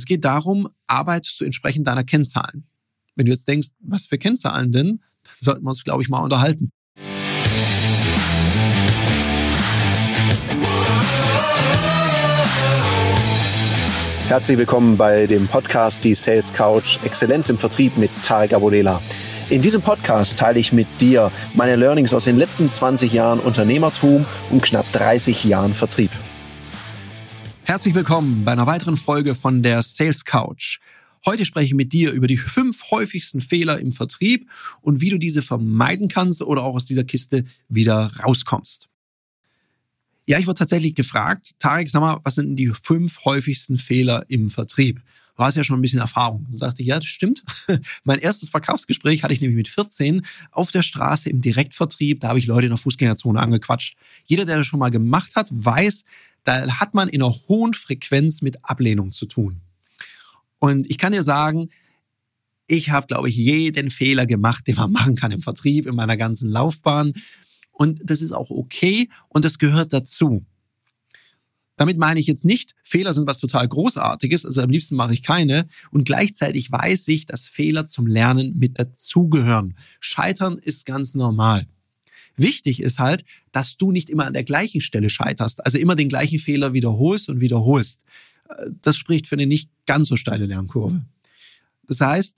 Es 0.00 0.06
geht 0.06 0.24
darum, 0.24 0.66
arbeitest 0.86 1.38
du 1.38 1.44
entsprechend 1.44 1.86
deiner 1.86 2.04
Kennzahlen. 2.04 2.64
Wenn 3.16 3.26
du 3.26 3.32
jetzt 3.32 3.46
denkst, 3.46 3.68
was 3.80 4.06
für 4.06 4.16
Kennzahlen 4.16 4.72
denn, 4.72 5.02
dann 5.24 5.34
sollten 5.40 5.62
wir 5.62 5.68
uns, 5.68 5.84
glaube 5.84 6.02
ich, 6.02 6.08
mal 6.08 6.20
unterhalten. 6.20 6.70
Herzlich 14.28 14.56
willkommen 14.56 14.96
bei 14.96 15.26
dem 15.26 15.46
Podcast 15.46 16.02
Die 16.02 16.14
Sales 16.14 16.50
Couch 16.54 16.96
Exzellenz 17.04 17.50
im 17.50 17.58
Vertrieb 17.58 17.98
mit 17.98 18.10
Tarek 18.22 18.54
Abodela. 18.54 19.02
In 19.50 19.60
diesem 19.60 19.82
Podcast 19.82 20.38
teile 20.38 20.60
ich 20.60 20.72
mit 20.72 20.86
dir 20.98 21.30
meine 21.52 21.76
Learnings 21.76 22.14
aus 22.14 22.24
den 22.24 22.38
letzten 22.38 22.72
20 22.72 23.12
Jahren 23.12 23.38
Unternehmertum 23.38 24.24
und 24.48 24.62
knapp 24.62 24.90
30 24.92 25.44
Jahren 25.44 25.74
Vertrieb. 25.74 26.10
Herzlich 27.70 27.94
willkommen 27.94 28.44
bei 28.44 28.50
einer 28.50 28.66
weiteren 28.66 28.96
Folge 28.96 29.36
von 29.36 29.62
der 29.62 29.84
Sales 29.84 30.24
Couch. 30.24 30.80
Heute 31.24 31.44
spreche 31.44 31.66
ich 31.66 31.74
mit 31.74 31.92
dir 31.92 32.10
über 32.10 32.26
die 32.26 32.36
fünf 32.36 32.90
häufigsten 32.90 33.40
Fehler 33.40 33.78
im 33.78 33.92
Vertrieb 33.92 34.50
und 34.80 35.00
wie 35.00 35.10
du 35.10 35.18
diese 35.18 35.40
vermeiden 35.40 36.08
kannst 36.08 36.42
oder 36.42 36.64
auch 36.64 36.74
aus 36.74 36.84
dieser 36.84 37.04
Kiste 37.04 37.44
wieder 37.68 38.10
rauskommst. 38.24 38.88
Ja, 40.26 40.40
ich 40.40 40.48
wurde 40.48 40.58
tatsächlich 40.58 40.96
gefragt, 40.96 41.52
Tarek, 41.60 41.88
sag 41.88 42.00
mal, 42.00 42.18
was 42.24 42.34
sind 42.34 42.56
die 42.56 42.72
fünf 42.72 43.24
häufigsten 43.24 43.78
Fehler 43.78 44.24
im 44.26 44.50
Vertrieb? 44.50 45.00
Du 45.36 45.44
hast 45.44 45.54
ja 45.54 45.62
schon 45.62 45.78
ein 45.78 45.82
bisschen 45.82 46.00
Erfahrung. 46.00 46.48
Da 46.50 46.66
dachte 46.66 46.82
ich, 46.82 46.88
ja, 46.88 46.98
das 46.98 47.08
stimmt. 47.08 47.44
mein 48.02 48.18
erstes 48.18 48.48
Verkaufsgespräch 48.48 49.22
hatte 49.22 49.32
ich 49.32 49.40
nämlich 49.40 49.56
mit 49.56 49.68
14 49.68 50.26
auf 50.50 50.72
der 50.72 50.82
Straße 50.82 51.30
im 51.30 51.40
Direktvertrieb. 51.40 52.20
Da 52.20 52.28
habe 52.30 52.40
ich 52.40 52.46
Leute 52.46 52.66
in 52.66 52.70
der 52.70 52.78
Fußgängerzone 52.78 53.40
angequatscht. 53.40 53.96
Jeder, 54.24 54.44
der 54.44 54.56
das 54.56 54.66
schon 54.66 54.80
mal 54.80 54.90
gemacht 54.90 55.36
hat, 55.36 55.46
weiß, 55.50 56.04
da 56.44 56.80
hat 56.80 56.94
man 56.94 57.08
in 57.08 57.22
einer 57.22 57.32
hohen 57.48 57.74
Frequenz 57.74 58.42
mit 58.42 58.64
Ablehnung 58.64 59.12
zu 59.12 59.26
tun. 59.26 59.60
Und 60.58 60.88
ich 60.90 60.98
kann 60.98 61.12
dir 61.12 61.22
sagen, 61.22 61.68
ich 62.66 62.90
habe, 62.90 63.06
glaube 63.06 63.28
ich, 63.28 63.36
jeden 63.36 63.90
Fehler 63.90 64.26
gemacht, 64.26 64.66
den 64.66 64.76
man 64.76 64.92
machen 64.92 65.16
kann 65.16 65.32
im 65.32 65.42
Vertrieb, 65.42 65.86
in 65.86 65.94
meiner 65.94 66.16
ganzen 66.16 66.48
Laufbahn. 66.48 67.14
Und 67.72 68.00
das 68.04 68.22
ist 68.22 68.32
auch 68.32 68.50
okay 68.50 69.08
und 69.28 69.44
das 69.44 69.58
gehört 69.58 69.92
dazu. 69.92 70.44
Damit 71.76 71.96
meine 71.96 72.20
ich 72.20 72.26
jetzt 72.26 72.44
nicht, 72.44 72.74
Fehler 72.84 73.14
sind 73.14 73.26
was 73.26 73.38
total 73.38 73.66
Großartiges, 73.66 74.44
also 74.44 74.60
am 74.60 74.68
liebsten 74.68 74.96
mache 74.96 75.14
ich 75.14 75.22
keine. 75.22 75.66
Und 75.90 76.04
gleichzeitig 76.04 76.70
weiß 76.70 77.08
ich, 77.08 77.24
dass 77.24 77.48
Fehler 77.48 77.86
zum 77.86 78.06
Lernen 78.06 78.58
mit 78.58 78.78
dazugehören. 78.78 79.74
Scheitern 79.98 80.58
ist 80.58 80.84
ganz 80.84 81.14
normal. 81.14 81.66
Wichtig 82.40 82.80
ist 82.80 82.98
halt, 82.98 83.24
dass 83.52 83.76
du 83.76 83.92
nicht 83.92 84.08
immer 84.08 84.24
an 84.24 84.32
der 84.32 84.44
gleichen 84.44 84.80
Stelle 84.80 85.10
scheiterst, 85.10 85.62
also 85.64 85.76
immer 85.76 85.94
den 85.94 86.08
gleichen 86.08 86.38
Fehler 86.38 86.72
wiederholst 86.72 87.28
und 87.28 87.40
wiederholst. 87.40 88.00
Äh, 88.48 88.70
das 88.80 88.96
spricht 88.96 89.26
für 89.26 89.34
eine 89.34 89.46
nicht 89.46 89.68
ganz 89.86 90.08
so 90.08 90.16
steile 90.16 90.46
Lernkurve. 90.46 91.02
Das 91.86 92.00
heißt, 92.00 92.34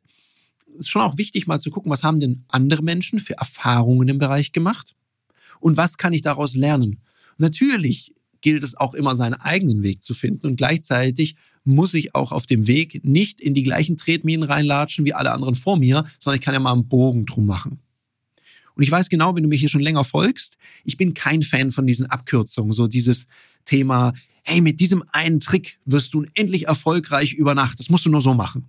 es 0.74 0.80
ist 0.80 0.88
schon 0.88 1.02
auch 1.02 1.18
wichtig, 1.18 1.46
mal 1.46 1.60
zu 1.60 1.70
gucken, 1.70 1.92
was 1.92 2.02
haben 2.02 2.18
denn 2.18 2.44
andere 2.48 2.82
Menschen 2.82 3.20
für 3.20 3.34
Erfahrungen 3.34 4.08
im 4.08 4.18
Bereich 4.18 4.50
gemacht 4.50 4.96
und 5.60 5.76
was 5.76 5.98
kann 5.98 6.14
ich 6.14 6.22
daraus 6.22 6.56
lernen. 6.56 6.98
Natürlich 7.38 8.12
gilt 8.40 8.64
es 8.64 8.74
auch 8.74 8.94
immer, 8.94 9.14
seinen 9.14 9.34
eigenen 9.34 9.84
Weg 9.84 10.02
zu 10.02 10.14
finden 10.14 10.48
und 10.48 10.56
gleichzeitig 10.56 11.36
muss 11.62 11.94
ich 11.94 12.16
auch 12.16 12.32
auf 12.32 12.46
dem 12.46 12.66
Weg 12.66 13.04
nicht 13.04 13.40
in 13.40 13.54
die 13.54 13.62
gleichen 13.62 13.96
Tretminen 13.96 14.42
reinlatschen 14.42 15.04
wie 15.04 15.14
alle 15.14 15.30
anderen 15.30 15.54
vor 15.54 15.76
mir, 15.76 16.06
sondern 16.18 16.40
ich 16.40 16.44
kann 16.44 16.54
ja 16.54 16.60
mal 16.60 16.72
einen 16.72 16.88
Bogen 16.88 17.24
drum 17.24 17.46
machen. 17.46 17.78
Und 18.82 18.86
ich 18.86 18.90
weiß 18.90 19.10
genau, 19.10 19.36
wenn 19.36 19.44
du 19.44 19.48
mir 19.48 19.54
hier 19.54 19.68
schon 19.68 19.80
länger 19.80 20.02
folgst, 20.02 20.56
ich 20.82 20.96
bin 20.96 21.14
kein 21.14 21.44
Fan 21.44 21.70
von 21.70 21.86
diesen 21.86 22.06
Abkürzungen, 22.06 22.72
so 22.72 22.88
dieses 22.88 23.28
Thema, 23.64 24.12
hey, 24.42 24.60
mit 24.60 24.80
diesem 24.80 25.04
einen 25.12 25.38
Trick 25.38 25.78
wirst 25.84 26.12
du 26.14 26.26
endlich 26.34 26.66
erfolgreich 26.66 27.32
über 27.32 27.54
Nacht. 27.54 27.78
Das 27.78 27.90
musst 27.90 28.06
du 28.06 28.10
nur 28.10 28.20
so 28.20 28.34
machen. 28.34 28.66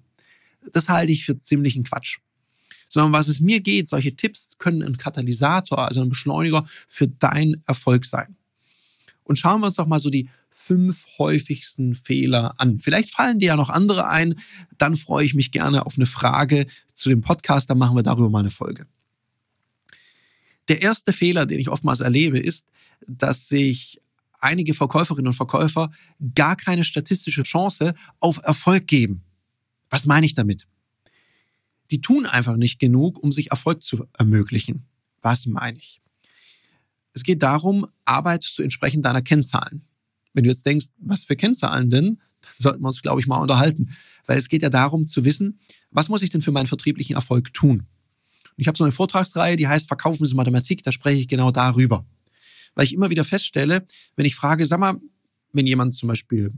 Das 0.72 0.88
halte 0.88 1.12
ich 1.12 1.26
für 1.26 1.36
ziemlichen 1.36 1.84
Quatsch. 1.84 2.20
Sondern 2.90 3.12
was 3.12 3.28
es 3.28 3.40
mir 3.40 3.60
geht, 3.60 3.90
solche 3.90 4.16
Tipps 4.16 4.50
können 4.60 4.84
ein 4.84 4.98
Katalysator, 4.98 5.88
also 5.88 6.04
ein 6.04 6.10
Beschleuniger 6.10 6.64
für 6.88 7.08
deinen 7.08 7.64
Erfolg 7.66 8.06
sein. 8.06 8.36
Und 9.24 9.40
schauen 9.40 9.62
wir 9.62 9.66
uns 9.66 9.78
doch 9.78 9.88
mal 9.88 9.98
so 9.98 10.12
die 10.12 10.30
fünf 10.52 11.08
häufigsten 11.18 11.96
Fehler 11.96 12.54
an. 12.60 12.78
Vielleicht 12.78 13.10
fallen 13.10 13.40
dir 13.40 13.48
ja 13.48 13.56
noch 13.56 13.72
andere 13.72 14.08
ein. 14.10 14.36
Dann 14.78 14.96
freue 14.96 15.26
ich 15.26 15.34
mich 15.34 15.50
gerne 15.50 15.88
auf 15.88 15.96
eine 15.96 16.06
Frage 16.06 16.68
zu 16.94 17.10
dem 17.10 17.22
Podcast. 17.22 17.72
Dann 17.72 17.80
machen 17.80 17.96
wir 17.96 18.04
darüber 18.04 18.30
mal 18.30 18.42
eine 18.42 18.52
Folge. 18.52 18.86
Der 20.68 20.82
erste 20.82 21.12
Fehler, 21.12 21.46
den 21.46 21.60
ich 21.60 21.70
oftmals 21.70 22.00
erlebe, 22.00 22.40
ist, 22.40 22.66
dass 23.08 23.48
sich 23.48 24.02
einige 24.40 24.74
Verkäuferinnen 24.74 25.28
und 25.28 25.34
Verkäufer 25.34 25.92
gar 26.36 26.56
keine 26.56 26.84
statistische 26.84 27.44
Chance 27.44 27.96
auf 28.20 28.40
Erfolg 28.44 28.88
geben. 28.88 29.24
Was 29.90 30.06
meine 30.06 30.26
ich 30.26 30.34
damit? 30.34 30.68
Die 31.92 32.02
tun 32.02 32.26
einfach 32.26 32.56
nicht 32.56 32.80
genug, 32.80 33.22
um 33.22 33.32
sich 33.32 33.52
Erfolg 33.52 33.84
zu 33.84 34.08
ermöglichen. 34.18 34.86
Was 35.22 35.46
meine 35.46 35.78
ich? 35.78 36.02
Es 37.14 37.24
geht 37.24 37.44
darum, 37.44 37.88
arbeitest 38.06 38.58
du 38.58 38.64
entsprechend 38.64 39.06
deiner 39.06 39.22
Kennzahlen. 39.22 39.86
Wenn 40.34 40.44
du 40.44 40.50
jetzt 40.50 40.66
denkst, 40.66 40.88
was 40.98 41.24
für 41.24 41.36
Kennzahlen 41.36 41.90
denn, 41.90 42.20
dann 42.42 42.54
sollten 42.58 42.82
wir 42.82 42.88
uns, 42.88 43.02
glaube 43.02 43.22
ich, 43.22 43.28
mal 43.28 43.38
unterhalten. 43.38 43.96
Weil 44.26 44.38
es 44.38 44.50
geht 44.50 44.64
ja 44.64 44.70
darum 44.70 45.08
zu 45.08 45.24
wissen, 45.24 45.60
was 45.92 46.10
muss 46.10 46.24
ich 46.24 46.32
denn 46.32 46.42
für 46.42 46.52
meinen 46.52 46.68
vertrieblichen 46.68 47.16
Erfolg 47.16 47.54
tun? 47.54 47.86
Ich 48.58 48.68
habe 48.68 48.78
so 48.78 48.84
eine 48.84 48.92
Vortragsreihe, 48.92 49.56
die 49.56 49.68
heißt 49.68 49.88
Verkaufen 49.88 50.24
ist 50.24 50.34
Mathematik, 50.34 50.84
da 50.84 50.92
spreche 50.92 51.20
ich 51.20 51.28
genau 51.28 51.52
darüber. 51.52 52.06
Weil 52.76 52.86
ich 52.86 52.94
immer 52.94 53.10
wieder 53.10 53.24
feststelle, 53.24 53.86
wenn 54.16 54.26
ich 54.26 54.36
frage, 54.36 54.66
sag 54.66 54.80
mal, 54.80 54.96
wenn 55.52 55.68
jemand 55.68 55.96
zum 55.96 56.08
Beispiel 56.08 56.52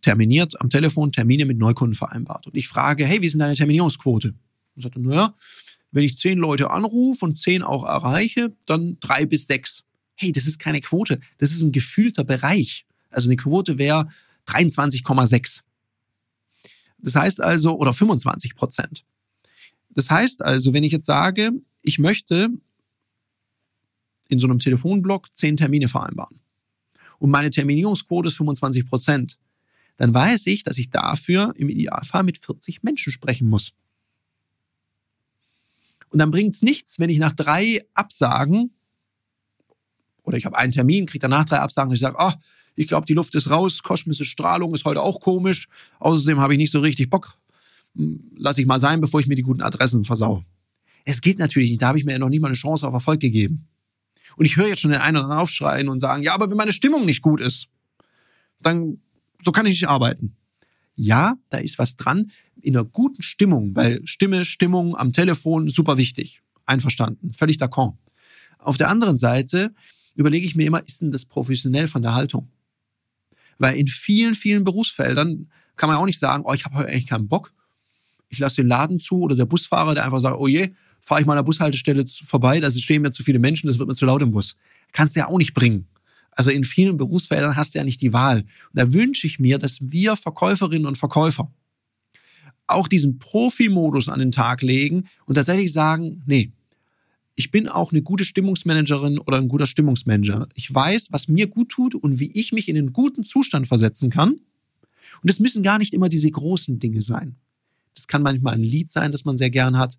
terminiert 0.00 0.60
am 0.60 0.70
Telefon 0.70 1.12
Termine 1.12 1.44
mit 1.44 1.58
Neukunden 1.58 1.94
vereinbart 1.94 2.46
und 2.46 2.56
ich 2.56 2.68
frage, 2.68 3.06
hey, 3.06 3.20
wie 3.20 3.26
ist 3.26 3.32
denn 3.32 3.40
deine 3.40 3.54
Terminierungsquote? 3.54 4.34
Und 4.74 4.82
sagt 4.82 4.96
naja, 4.96 5.34
wenn 5.92 6.04
ich 6.04 6.16
zehn 6.16 6.38
Leute 6.38 6.70
anrufe 6.70 7.24
und 7.24 7.38
zehn 7.38 7.62
auch 7.62 7.84
erreiche, 7.84 8.52
dann 8.66 8.96
drei 9.00 9.26
bis 9.26 9.46
sechs. 9.46 9.84
Hey, 10.14 10.32
das 10.32 10.46
ist 10.46 10.58
keine 10.58 10.80
Quote, 10.80 11.20
das 11.38 11.52
ist 11.52 11.62
ein 11.62 11.72
gefühlter 11.72 12.24
Bereich. 12.24 12.86
Also 13.10 13.28
eine 13.28 13.36
Quote 13.36 13.78
wäre 13.78 14.08
23,6. 14.46 15.60
Das 16.98 17.14
heißt 17.14 17.40
also, 17.40 17.76
oder 17.76 17.92
25 17.92 18.54
Prozent. 18.54 19.04
Das 19.94 20.10
heißt 20.10 20.42
also, 20.42 20.72
wenn 20.72 20.84
ich 20.84 20.92
jetzt 20.92 21.06
sage, 21.06 21.52
ich 21.82 21.98
möchte 21.98 22.48
in 24.28 24.38
so 24.38 24.46
einem 24.46 24.58
Telefonblock 24.58 25.34
zehn 25.34 25.56
Termine 25.56 25.88
vereinbaren 25.88 26.40
und 27.18 27.30
meine 27.30 27.50
Terminierungsquote 27.50 28.28
ist 28.28 28.36
25 28.36 28.88
Prozent, 28.88 29.38
dann 29.98 30.14
weiß 30.14 30.46
ich, 30.46 30.64
dass 30.64 30.78
ich 30.78 30.90
dafür 30.90 31.52
im 31.56 31.68
Idealfall 31.68 32.22
mit 32.22 32.38
40 32.38 32.82
Menschen 32.82 33.12
sprechen 33.12 33.48
muss. 33.48 33.72
Und 36.08 36.18
dann 36.18 36.30
bringt 36.30 36.54
es 36.54 36.62
nichts, 36.62 36.98
wenn 36.98 37.10
ich 37.10 37.18
nach 37.18 37.32
drei 37.32 37.84
Absagen 37.94 38.72
oder 40.24 40.36
ich 40.36 40.46
habe 40.46 40.56
einen 40.56 40.72
Termin, 40.72 41.06
kriege 41.06 41.20
danach 41.20 41.44
drei 41.44 41.58
Absagen 41.58 41.90
und 41.90 41.94
ich 41.94 42.00
sage, 42.00 42.16
oh, 42.18 42.32
ich 42.74 42.88
glaube, 42.88 43.06
die 43.06 43.14
Luft 43.14 43.34
ist 43.34 43.50
raus, 43.50 43.82
kosmische 43.82 44.24
Strahlung 44.24 44.74
ist 44.74 44.84
heute 44.84 45.02
auch 45.02 45.20
komisch, 45.20 45.68
außerdem 45.98 46.40
habe 46.40 46.54
ich 46.54 46.58
nicht 46.58 46.70
so 46.70 46.80
richtig 46.80 47.10
Bock 47.10 47.36
lasse 47.94 48.60
ich 48.60 48.66
mal 48.66 48.78
sein, 48.78 49.00
bevor 49.00 49.20
ich 49.20 49.26
mir 49.26 49.34
die 49.34 49.42
guten 49.42 49.62
Adressen 49.62 50.04
versau. 50.04 50.44
Es 51.04 51.20
geht 51.20 51.38
natürlich 51.38 51.70
nicht, 51.70 51.82
da 51.82 51.88
habe 51.88 51.98
ich 51.98 52.04
mir 52.04 52.12
ja 52.12 52.18
noch 52.18 52.28
nicht 52.28 52.40
mal 52.40 52.48
eine 52.48 52.56
Chance 52.56 52.86
auf 52.86 52.94
Erfolg 52.94 53.20
gegeben. 53.20 53.68
Und 54.36 54.46
ich 54.46 54.56
höre 54.56 54.68
jetzt 54.68 54.80
schon 54.80 54.92
den 54.92 55.00
einen 55.00 55.16
oder 55.16 55.24
anderen 55.24 55.42
aufschreien 55.42 55.88
und 55.88 56.00
sagen, 56.00 56.22
ja, 56.22 56.34
aber 56.34 56.48
wenn 56.48 56.56
meine 56.56 56.72
Stimmung 56.72 57.04
nicht 57.04 57.22
gut 57.22 57.40
ist, 57.40 57.68
dann 58.60 58.98
so 59.44 59.52
kann 59.52 59.66
ich 59.66 59.72
nicht 59.72 59.88
arbeiten. 59.88 60.36
Ja, 60.94 61.36
da 61.50 61.58
ist 61.58 61.78
was 61.78 61.96
dran. 61.96 62.30
In 62.60 62.76
einer 62.76 62.84
guten 62.84 63.22
Stimmung, 63.22 63.74
weil 63.74 64.00
Stimme, 64.04 64.44
Stimmung 64.44 64.96
am 64.96 65.12
Telefon 65.12 65.68
super 65.68 65.96
wichtig. 65.96 66.42
Einverstanden, 66.64 67.32
völlig 67.32 67.56
d'accord. 67.56 67.96
Auf 68.58 68.76
der 68.76 68.88
anderen 68.88 69.16
Seite 69.16 69.74
überlege 70.14 70.46
ich 70.46 70.54
mir 70.54 70.66
immer, 70.66 70.86
ist 70.86 71.00
denn 71.00 71.10
das 71.10 71.24
professionell 71.24 71.88
von 71.88 72.02
der 72.02 72.14
Haltung? 72.14 72.50
Weil 73.58 73.76
in 73.76 73.88
vielen, 73.88 74.34
vielen 74.34 74.64
Berufsfeldern 74.64 75.50
kann 75.76 75.88
man 75.88 75.98
auch 75.98 76.06
nicht 76.06 76.20
sagen, 76.20 76.44
oh, 76.46 76.52
ich 76.52 76.64
habe 76.64 76.76
heute 76.76 76.88
eigentlich 76.88 77.06
keinen 77.06 77.28
Bock 77.28 77.52
ich 78.32 78.38
lasse 78.38 78.56
den 78.56 78.68
Laden 78.68 78.98
zu 78.98 79.20
oder 79.20 79.36
der 79.36 79.44
Busfahrer, 79.44 79.94
der 79.94 80.04
einfach 80.04 80.18
sagt, 80.18 80.38
oh 80.38 80.46
je, 80.46 80.70
fahre 81.02 81.20
ich 81.20 81.26
mal 81.26 81.34
an 81.34 81.38
der 81.38 81.44
Bushaltestelle 81.44 82.06
vorbei, 82.26 82.60
da 82.60 82.70
stehen 82.70 83.02
mir 83.02 83.10
zu 83.10 83.22
viele 83.22 83.38
Menschen, 83.38 83.66
das 83.66 83.78
wird 83.78 83.88
mir 83.88 83.94
zu 83.94 84.06
laut 84.06 84.22
im 84.22 84.32
Bus. 84.32 84.56
Kannst 84.92 85.14
du 85.14 85.20
ja 85.20 85.28
auch 85.28 85.38
nicht 85.38 85.52
bringen. 85.52 85.86
Also 86.30 86.50
in 86.50 86.64
vielen 86.64 86.96
Berufsfeldern 86.96 87.56
hast 87.56 87.74
du 87.74 87.78
ja 87.78 87.84
nicht 87.84 88.00
die 88.00 88.14
Wahl. 88.14 88.38
Und 88.38 88.46
da 88.72 88.92
wünsche 88.92 89.26
ich 89.26 89.38
mir, 89.38 89.58
dass 89.58 89.78
wir 89.80 90.16
Verkäuferinnen 90.16 90.86
und 90.86 90.96
Verkäufer 90.96 91.52
auch 92.66 92.88
diesen 92.88 93.18
Profi-Modus 93.18 94.08
an 94.08 94.18
den 94.18 94.30
Tag 94.30 94.62
legen 94.62 95.04
und 95.26 95.34
tatsächlich 95.34 95.72
sagen, 95.72 96.22
nee, 96.24 96.52
ich 97.34 97.50
bin 97.50 97.68
auch 97.68 97.92
eine 97.92 98.00
gute 98.00 98.24
Stimmungsmanagerin 98.24 99.18
oder 99.18 99.38
ein 99.38 99.48
guter 99.48 99.66
Stimmungsmanager. 99.66 100.48
Ich 100.54 100.72
weiß, 100.72 101.08
was 101.10 101.28
mir 101.28 101.48
gut 101.48 101.68
tut 101.68 101.94
und 101.94 102.18
wie 102.18 102.30
ich 102.38 102.52
mich 102.52 102.68
in 102.68 102.78
einen 102.78 102.92
guten 102.94 103.24
Zustand 103.24 103.68
versetzen 103.68 104.08
kann. 104.08 104.40
Und 105.22 105.30
es 105.30 105.40
müssen 105.40 105.62
gar 105.62 105.78
nicht 105.78 105.92
immer 105.92 106.08
diese 106.08 106.30
großen 106.30 106.78
Dinge 106.78 107.02
sein. 107.02 107.36
Das 107.94 108.06
kann 108.06 108.22
manchmal 108.22 108.54
ein 108.54 108.62
Lied 108.62 108.90
sein, 108.90 109.12
das 109.12 109.24
man 109.24 109.36
sehr 109.36 109.50
gern 109.50 109.78
hat. 109.78 109.98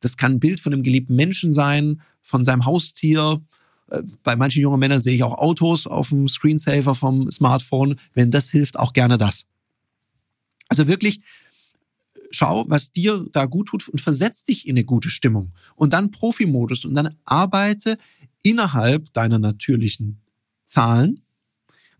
Das 0.00 0.16
kann 0.16 0.32
ein 0.32 0.40
Bild 0.40 0.60
von 0.60 0.72
einem 0.72 0.82
geliebten 0.82 1.16
Menschen 1.16 1.52
sein, 1.52 2.02
von 2.22 2.44
seinem 2.44 2.64
Haustier. 2.64 3.40
Äh, 3.90 4.02
bei 4.22 4.36
manchen 4.36 4.62
jungen 4.62 4.80
Männern 4.80 5.00
sehe 5.00 5.14
ich 5.14 5.22
auch 5.22 5.38
Autos 5.38 5.86
auf 5.86 6.10
dem 6.10 6.28
Screensaver 6.28 6.94
vom 6.94 7.30
Smartphone. 7.30 7.96
Wenn 8.14 8.30
das 8.30 8.50
hilft, 8.50 8.78
auch 8.78 8.92
gerne 8.92 9.18
das. 9.18 9.44
Also 10.68 10.88
wirklich 10.88 11.20
schau, 12.30 12.64
was 12.68 12.92
dir 12.92 13.26
da 13.32 13.46
gut 13.46 13.68
tut 13.68 13.88
und 13.88 14.00
versetz 14.00 14.44
dich 14.44 14.66
in 14.66 14.76
eine 14.76 14.84
gute 14.84 15.10
Stimmung. 15.10 15.52
Und 15.76 15.92
dann 15.92 16.10
Profimodus 16.10 16.84
und 16.84 16.94
dann 16.94 17.16
arbeite 17.24 17.98
innerhalb 18.42 19.12
deiner 19.12 19.38
natürlichen 19.38 20.20
Zahlen. 20.64 21.22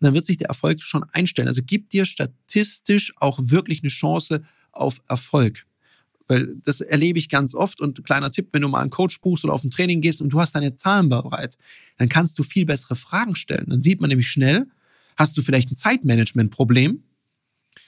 Und 0.01 0.07
dann 0.07 0.15
wird 0.15 0.27
sich 0.27 0.39
der 0.39 0.49
Erfolg 0.49 0.83
schon 0.83 1.05
einstellen. 1.13 1.49
Also 1.49 1.63
gib 1.65 1.91
dir 1.91 2.05
statistisch 2.05 3.13
auch 3.19 3.39
wirklich 3.43 3.83
eine 3.83 3.91
Chance 3.91 4.43
auf 4.73 5.01
Erfolg. 5.09 5.67
Weil 6.29 6.57
das 6.65 6.81
erlebe 6.81 7.19
ich 7.19 7.29
ganz 7.29 7.55
oft. 7.55 7.81
Und 7.81 8.05
kleiner 8.05 8.31
Tipp, 8.31 8.49
wenn 8.53 8.63
du 8.63 8.69
mal 8.69 8.81
einen 8.81 8.91
Coach 8.91 9.21
buchst 9.21 9.45
oder 9.45 9.53
auf 9.53 9.65
ein 9.65 9.71
Training 9.71 10.01
gehst 10.01 10.21
und 10.21 10.31
du 10.31 10.41
hast 10.41 10.55
deine 10.55 10.75
Zahlen 10.75 11.09
bereit, 11.09 11.59
dann 11.99 12.09
kannst 12.09 12.39
du 12.39 12.43
viel 12.43 12.65
bessere 12.65 12.97
Fragen 12.97 13.35
stellen. 13.35 13.67
Dann 13.69 13.81
sieht 13.81 14.01
man 14.01 14.09
nämlich 14.09 14.29
schnell, 14.29 14.67
hast 15.17 15.37
du 15.37 15.43
vielleicht 15.43 15.71
ein 15.71 15.77
Zeitmanagement-Problem 15.77 17.03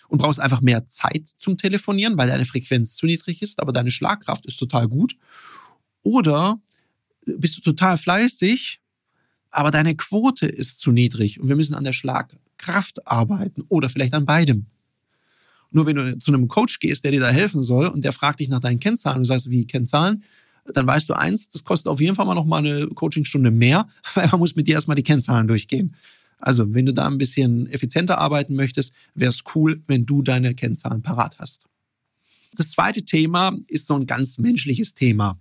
und 0.09 0.19
brauchst 0.19 0.41
einfach 0.41 0.61
mehr 0.61 0.87
Zeit 0.87 1.35
zum 1.39 1.57
Telefonieren, 1.57 2.17
weil 2.17 2.29
deine 2.29 2.45
Frequenz 2.45 2.97
zu 2.97 3.07
niedrig 3.07 3.43
ist, 3.43 3.61
aber 3.61 3.73
deine 3.73 3.91
Schlagkraft 3.91 4.47
ist 4.47 4.59
total 4.59 4.89
gut. 4.89 5.17
Oder 6.03 6.61
bist 7.25 7.57
du 7.57 7.61
total 7.63 7.97
fleißig, 7.97 8.81
aber 9.51 9.71
deine 9.71 9.97
Quote 9.97 10.47
ist 10.47 10.81
zu 10.81 10.93
niedrig 10.93 11.41
und 11.41 11.49
wir 11.49 11.57
müssen 11.57 11.75
an 11.75 11.85
der 11.85 11.93
Schlagkraft 11.93 13.07
arbeiten 13.07 13.63
oder 13.69 13.89
vielleicht 13.89 14.15
an 14.15 14.27
beidem. 14.27 14.67
Nur 15.75 15.87
wenn 15.87 15.97
du 15.97 16.19
zu 16.21 16.33
einem 16.33 16.47
Coach 16.47 16.79
gehst, 16.79 17.05
der 17.05 17.11
dir 17.11 17.19
da 17.21 17.31
helfen 17.31 17.65
soll 17.65 17.89
und 17.89 18.05
der 18.05 18.13
fragt 18.13 18.39
dich 18.39 18.49
nach 18.49 18.61
deinen 18.61 18.79
Kennzahlen 18.79 19.19
und 19.19 19.25
sagst, 19.25 19.51
wie 19.51 19.67
Kennzahlen, 19.67 20.23
dann 20.73 20.87
weißt 20.87 21.09
du 21.09 21.15
eins, 21.15 21.51
das 21.51 21.65
kostet 21.65 21.89
auf 21.89 22.01
jeden 22.01 22.15
Fall 22.15 22.27
mal 22.27 22.37
noch 22.37 22.45
mal 22.45 22.59
eine 22.59 22.87
Coachingstunde 22.87 23.51
mehr, 23.51 23.89
weil 24.15 24.29
man 24.29 24.39
muss 24.39 24.55
mit 24.55 24.69
dir 24.69 24.77
erstmal 24.77 24.95
die 24.95 25.03
Kennzahlen 25.03 25.49
durchgehen. 25.49 25.97
Also, 26.39 26.73
wenn 26.73 26.87
du 26.87 26.95
da 26.95 27.09
ein 27.09 27.19
bisschen 27.19 27.67
effizienter 27.67 28.19
arbeiten 28.19 28.55
möchtest, 28.55 28.93
wäre 29.15 29.31
es 29.31 29.43
cool, 29.55 29.83
wenn 29.89 30.07
du 30.07 30.23
deine 30.23 30.55
Kennzahlen 30.55 31.03
parat 31.03 31.39
hast. 31.39 31.63
Das 32.55 32.71
zweite 32.71 33.05
Thema 33.05 33.57
ist 33.67 33.89
so 33.89 33.95
ein 33.95 34.07
ganz 34.07 34.39
menschliches 34.39 34.95
Thema. 34.95 35.41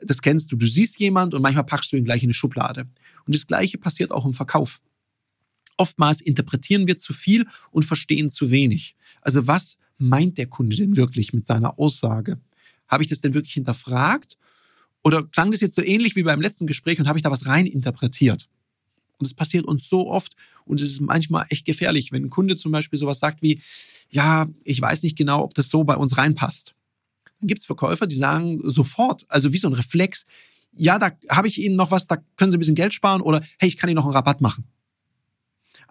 Das 0.00 0.22
kennst 0.22 0.50
du. 0.50 0.56
Du 0.56 0.66
siehst 0.66 0.98
jemand 0.98 1.34
und 1.34 1.42
manchmal 1.42 1.64
packst 1.64 1.92
du 1.92 1.96
ihn 1.96 2.04
gleich 2.04 2.24
in 2.24 2.28
eine 2.28 2.34
Schublade. 2.34 2.88
Und 3.26 3.34
das 3.34 3.46
Gleiche 3.46 3.78
passiert 3.78 4.10
auch 4.10 4.26
im 4.26 4.34
Verkauf. 4.34 4.80
Oftmals 5.82 6.20
interpretieren 6.20 6.86
wir 6.86 6.96
zu 6.96 7.12
viel 7.12 7.44
und 7.72 7.84
verstehen 7.84 8.30
zu 8.30 8.52
wenig. 8.52 8.94
Also 9.20 9.48
was 9.48 9.76
meint 9.98 10.38
der 10.38 10.46
Kunde 10.46 10.76
denn 10.76 10.96
wirklich 10.96 11.32
mit 11.32 11.44
seiner 11.44 11.76
Aussage? 11.76 12.38
Habe 12.86 13.02
ich 13.02 13.08
das 13.08 13.20
denn 13.20 13.34
wirklich 13.34 13.54
hinterfragt? 13.54 14.38
Oder 15.02 15.24
klang 15.24 15.50
das 15.50 15.60
jetzt 15.60 15.74
so 15.74 15.82
ähnlich 15.82 16.14
wie 16.14 16.22
beim 16.22 16.40
letzten 16.40 16.68
Gespräch 16.68 17.00
und 17.00 17.08
habe 17.08 17.18
ich 17.18 17.24
da 17.24 17.32
was 17.32 17.46
rein 17.46 17.66
interpretiert? 17.66 18.48
Und 19.18 19.26
das 19.26 19.34
passiert 19.34 19.64
uns 19.64 19.88
so 19.88 20.08
oft 20.08 20.36
und 20.66 20.80
es 20.80 20.86
ist 20.86 21.00
manchmal 21.00 21.46
echt 21.48 21.64
gefährlich, 21.64 22.12
wenn 22.12 22.26
ein 22.26 22.30
Kunde 22.30 22.56
zum 22.56 22.70
Beispiel 22.70 22.96
sowas 22.96 23.18
sagt 23.18 23.42
wie, 23.42 23.60
ja, 24.08 24.46
ich 24.62 24.80
weiß 24.80 25.02
nicht 25.02 25.18
genau, 25.18 25.42
ob 25.42 25.54
das 25.54 25.68
so 25.68 25.82
bei 25.82 25.96
uns 25.96 26.16
reinpasst. 26.16 26.76
Dann 27.40 27.48
gibt 27.48 27.58
es 27.58 27.66
Verkäufer, 27.66 28.06
die 28.06 28.14
sagen 28.14 28.60
sofort, 28.62 29.24
also 29.26 29.52
wie 29.52 29.58
so 29.58 29.66
ein 29.66 29.74
Reflex, 29.74 30.26
ja, 30.76 31.00
da 31.00 31.10
habe 31.28 31.48
ich 31.48 31.60
Ihnen 31.60 31.74
noch 31.74 31.90
was, 31.90 32.06
da 32.06 32.18
können 32.36 32.52
Sie 32.52 32.56
ein 32.56 32.60
bisschen 32.60 32.76
Geld 32.76 32.94
sparen 32.94 33.20
oder 33.20 33.42
hey, 33.58 33.68
ich 33.68 33.76
kann 33.76 33.90
Ihnen 33.90 33.96
noch 33.96 34.04
einen 34.04 34.14
Rabatt 34.14 34.40
machen. 34.40 34.64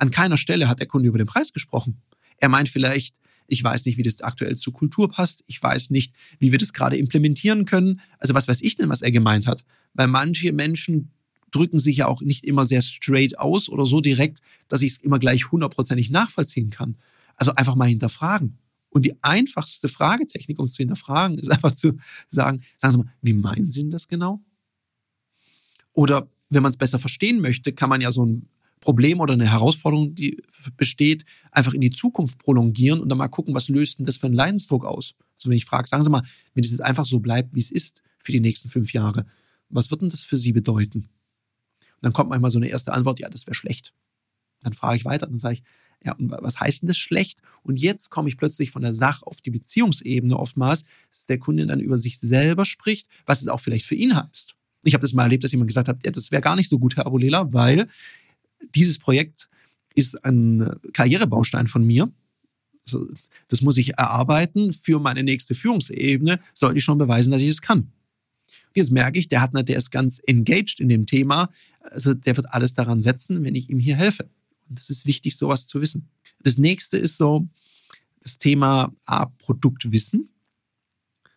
An 0.01 0.09
keiner 0.09 0.37
Stelle 0.37 0.67
hat 0.67 0.79
der 0.79 0.87
Kunde 0.87 1.07
über 1.07 1.19
den 1.19 1.27
Preis 1.27 1.53
gesprochen. 1.53 2.01
Er 2.37 2.49
meint 2.49 2.69
vielleicht, 2.69 3.17
ich 3.45 3.63
weiß 3.63 3.85
nicht, 3.85 3.97
wie 3.97 4.01
das 4.01 4.21
aktuell 4.21 4.55
zur 4.55 4.73
Kultur 4.73 5.11
passt. 5.11 5.43
Ich 5.45 5.61
weiß 5.61 5.91
nicht, 5.91 6.15
wie 6.39 6.51
wir 6.51 6.57
das 6.57 6.73
gerade 6.73 6.97
implementieren 6.97 7.65
können. 7.65 8.01
Also 8.17 8.33
was 8.33 8.47
weiß 8.47 8.61
ich 8.61 8.75
denn, 8.75 8.89
was 8.89 9.03
er 9.03 9.11
gemeint 9.11 9.45
hat? 9.45 9.63
Weil 9.93 10.07
manche 10.07 10.53
Menschen 10.53 11.11
drücken 11.51 11.77
sich 11.77 11.97
ja 11.97 12.07
auch 12.07 12.21
nicht 12.21 12.45
immer 12.45 12.65
sehr 12.65 12.81
straight 12.81 13.37
aus 13.37 13.69
oder 13.69 13.85
so 13.85 14.01
direkt, 14.01 14.39
dass 14.69 14.81
ich 14.81 14.93
es 14.93 14.97
immer 14.97 15.19
gleich 15.19 15.51
hundertprozentig 15.51 16.09
nachvollziehen 16.09 16.71
kann. 16.71 16.97
Also 17.35 17.53
einfach 17.53 17.75
mal 17.75 17.87
hinterfragen. 17.87 18.57
Und 18.89 19.05
die 19.05 19.21
einfachste 19.23 19.87
Fragetechnik, 19.87 20.57
um 20.57 20.65
es 20.65 20.73
zu 20.73 20.77
hinterfragen, 20.77 21.37
ist 21.37 21.51
einfach 21.51 21.73
zu 21.73 21.99
sagen, 22.31 22.63
sagen 22.79 22.91
Sie 22.91 22.97
mal, 22.97 23.13
wie 23.21 23.33
meinen 23.33 23.71
Sie 23.71 23.81
denn 23.81 23.91
das 23.91 24.07
genau? 24.07 24.41
Oder 25.93 26.27
wenn 26.49 26.63
man 26.63 26.71
es 26.71 26.77
besser 26.77 26.97
verstehen 26.97 27.39
möchte, 27.39 27.71
kann 27.71 27.89
man 27.89 28.01
ja 28.01 28.09
so 28.09 28.25
ein 28.25 28.47
Problem 28.81 29.19
oder 29.21 29.33
eine 29.33 29.49
Herausforderung, 29.49 30.15
die 30.15 30.43
besteht, 30.75 31.23
einfach 31.51 31.73
in 31.73 31.81
die 31.81 31.91
Zukunft 31.91 32.39
prolongieren 32.39 32.99
und 32.99 33.09
dann 33.09 33.17
mal 33.17 33.29
gucken, 33.29 33.55
was 33.55 33.69
löst 33.69 33.99
denn 33.99 34.05
das 34.05 34.17
für 34.17 34.25
einen 34.25 34.35
Leidensdruck 34.35 34.83
aus? 34.83 35.13
Also 35.37 35.49
wenn 35.49 35.57
ich 35.57 35.65
frage, 35.65 35.87
sagen 35.87 36.03
Sie 36.03 36.09
mal, 36.09 36.23
wenn 36.53 36.63
es 36.63 36.71
jetzt 36.71 36.81
einfach 36.81 37.05
so 37.05 37.19
bleibt, 37.19 37.55
wie 37.55 37.59
es 37.59 37.71
ist 37.71 38.01
für 38.19 38.33
die 38.33 38.41
nächsten 38.41 38.69
fünf 38.69 38.91
Jahre, 38.91 39.25
was 39.69 39.89
wird 39.89 40.01
denn 40.01 40.09
das 40.09 40.23
für 40.23 40.37
Sie 40.37 40.51
bedeuten? 40.51 41.07
dann 42.01 42.13
kommt 42.13 42.29
manchmal 42.29 42.51
so 42.51 42.59
eine 42.59 42.67
erste 42.67 42.93
Antwort, 42.93 43.19
ja, 43.19 43.29
das 43.29 43.45
wäre 43.45 43.53
schlecht. 43.53 43.93
Dann 44.61 44.73
frage 44.73 44.97
ich 44.97 45.05
weiter, 45.05 45.27
dann 45.27 45.39
sage 45.39 45.55
ich, 45.55 45.63
ja, 46.03 46.13
und 46.13 46.31
was 46.31 46.59
heißt 46.59 46.81
denn 46.81 46.87
das 46.87 46.97
schlecht? 46.97 47.39
Und 47.61 47.79
jetzt 47.79 48.09
komme 48.09 48.27
ich 48.27 48.37
plötzlich 48.37 48.71
von 48.71 48.81
der 48.81 48.95
Sache 48.95 49.25
auf 49.25 49.39
die 49.39 49.51
Beziehungsebene 49.51 50.37
oftmals, 50.37 50.83
dass 51.11 51.27
der 51.27 51.37
Kunde 51.37 51.67
dann 51.67 51.79
über 51.79 51.99
sich 51.99 52.19
selber 52.19 52.65
spricht, 52.65 53.07
was 53.27 53.41
es 53.41 53.47
auch 53.47 53.59
vielleicht 53.59 53.85
für 53.85 53.95
ihn 53.95 54.15
heißt. 54.15 54.55
Ich 54.83 54.95
habe 54.95 55.03
das 55.03 55.13
mal 55.13 55.23
erlebt, 55.23 55.43
dass 55.43 55.51
jemand 55.51 55.67
gesagt 55.67 55.87
hat, 55.87 56.03
ja, 56.03 56.09
das 56.09 56.31
wäre 56.31 56.41
gar 56.41 56.55
nicht 56.55 56.69
so 56.69 56.79
gut, 56.79 56.95
Herr 56.95 57.05
Abulela, 57.05 57.53
weil 57.53 57.87
dieses 58.75 58.97
Projekt 58.97 59.49
ist 59.95 60.23
ein 60.23 60.75
Karrierebaustein 60.93 61.67
von 61.67 61.83
mir. 61.83 62.11
Also, 62.85 63.07
das 63.47 63.61
muss 63.61 63.77
ich 63.77 63.97
erarbeiten 63.97 64.71
für 64.71 64.99
meine 64.99 65.23
nächste 65.23 65.55
Führungsebene, 65.55 66.39
sollte 66.53 66.77
ich 66.77 66.83
schon 66.83 66.97
beweisen, 66.97 67.31
dass 67.31 67.41
ich 67.41 67.49
es 67.49 67.61
kann. 67.61 67.91
Jetzt 68.73 68.91
merke 68.91 69.19
ich, 69.19 69.27
der, 69.27 69.41
hat, 69.41 69.51
der 69.53 69.77
ist 69.77 69.91
ganz 69.91 70.21
engaged 70.25 70.79
in 70.79 70.87
dem 70.87 71.05
Thema. 71.05 71.49
Also 71.81 72.13
der 72.13 72.37
wird 72.37 72.53
alles 72.53 72.73
daran 72.73 73.01
setzen, 73.01 73.43
wenn 73.43 73.55
ich 73.55 73.69
ihm 73.69 73.79
hier 73.79 73.97
helfe. 73.97 74.29
Und 74.69 74.79
das 74.79 74.89
ist 74.89 75.05
wichtig, 75.05 75.35
sowas 75.35 75.67
zu 75.67 75.81
wissen. 75.81 76.07
Das 76.41 76.57
nächste 76.57 76.97
ist 76.97 77.17
so 77.17 77.47
das 78.23 78.37
Thema 78.37 78.93
A, 79.05 79.25
Produktwissen. 79.25 80.29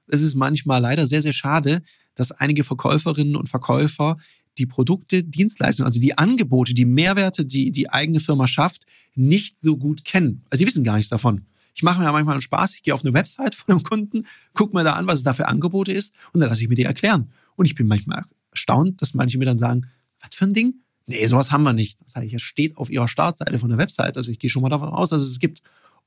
Es 0.06 0.22
ist 0.22 0.34
manchmal 0.34 0.80
leider 0.80 1.06
sehr, 1.06 1.22
sehr 1.22 1.32
schade, 1.32 1.82
dass 2.14 2.30
einige 2.30 2.62
Verkäuferinnen 2.62 3.36
und 3.36 3.48
Verkäufer 3.48 4.18
die 4.58 4.66
Produkte, 4.66 5.22
Dienstleistungen, 5.24 5.86
also 5.86 6.00
die 6.00 6.16
Angebote, 6.16 6.74
die 6.74 6.84
Mehrwerte, 6.84 7.44
die 7.44 7.72
die 7.72 7.90
eigene 7.90 8.20
Firma 8.20 8.46
schafft, 8.46 8.86
nicht 9.14 9.58
so 9.58 9.76
gut 9.76 10.04
kennen. 10.04 10.42
Also 10.50 10.60
sie 10.60 10.66
wissen 10.66 10.84
gar 10.84 10.96
nichts 10.96 11.10
davon. 11.10 11.46
Ich 11.74 11.82
mache 11.82 11.98
mir 11.98 12.04
ja 12.04 12.12
manchmal 12.12 12.34
einen 12.34 12.40
Spaß, 12.40 12.74
ich 12.74 12.82
gehe 12.82 12.94
auf 12.94 13.04
eine 13.04 13.14
Website 13.14 13.54
von 13.54 13.74
einem 13.74 13.82
Kunden, 13.82 14.26
gucke 14.54 14.76
mir 14.76 14.84
da 14.84 14.94
an, 14.94 15.06
was 15.06 15.18
es 15.18 15.24
da 15.24 15.32
für 15.32 15.48
Angebote 15.48 15.92
ist 15.92 16.12
und 16.32 16.40
dann 16.40 16.48
lasse 16.48 16.62
ich 16.62 16.68
mir 16.68 16.76
die 16.76 16.84
erklären. 16.84 17.32
Und 17.56 17.66
ich 17.66 17.74
bin 17.74 17.86
manchmal 17.86 18.24
erstaunt, 18.50 19.02
dass 19.02 19.14
manche 19.14 19.38
mir 19.38 19.44
dann 19.44 19.58
sagen, 19.58 19.88
was 20.20 20.34
für 20.34 20.44
ein 20.44 20.54
Ding? 20.54 20.74
Nee, 21.06 21.26
sowas 21.26 21.50
haben 21.50 21.64
wir 21.64 21.72
nicht. 21.72 21.98
Das 22.02 22.22
ich, 22.22 22.32
es 22.32 22.42
steht 22.42 22.76
auf 22.76 22.90
ihrer 22.90 23.08
Startseite 23.08 23.58
von 23.58 23.68
der 23.68 23.78
Website. 23.78 24.16
Also 24.16 24.30
ich 24.30 24.38
gehe 24.38 24.48
schon 24.48 24.62
mal 24.62 24.70
davon 24.70 24.88
aus, 24.88 25.10
dass 25.10 25.22
es 25.22 25.30
es 25.30 25.38
gibt. 25.38 25.62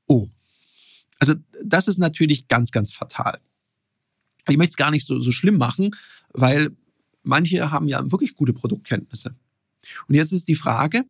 Oh. 0.06 0.28
Also 1.18 1.34
das 1.62 1.86
ist 1.86 1.98
natürlich 1.98 2.48
ganz, 2.48 2.72
ganz 2.72 2.92
fatal. 2.92 3.38
Ich 4.48 4.56
möchte 4.56 4.70
es 4.70 4.76
gar 4.76 4.90
nicht 4.90 5.06
so, 5.06 5.20
so 5.20 5.30
schlimm 5.30 5.58
machen, 5.58 5.90
weil 6.32 6.72
manche 7.28 7.70
haben 7.70 7.86
ja 7.88 8.10
wirklich 8.10 8.34
gute 8.34 8.52
Produktkenntnisse. 8.52 9.34
Und 10.08 10.14
jetzt 10.14 10.32
ist 10.32 10.48
die 10.48 10.56
Frage, 10.56 11.04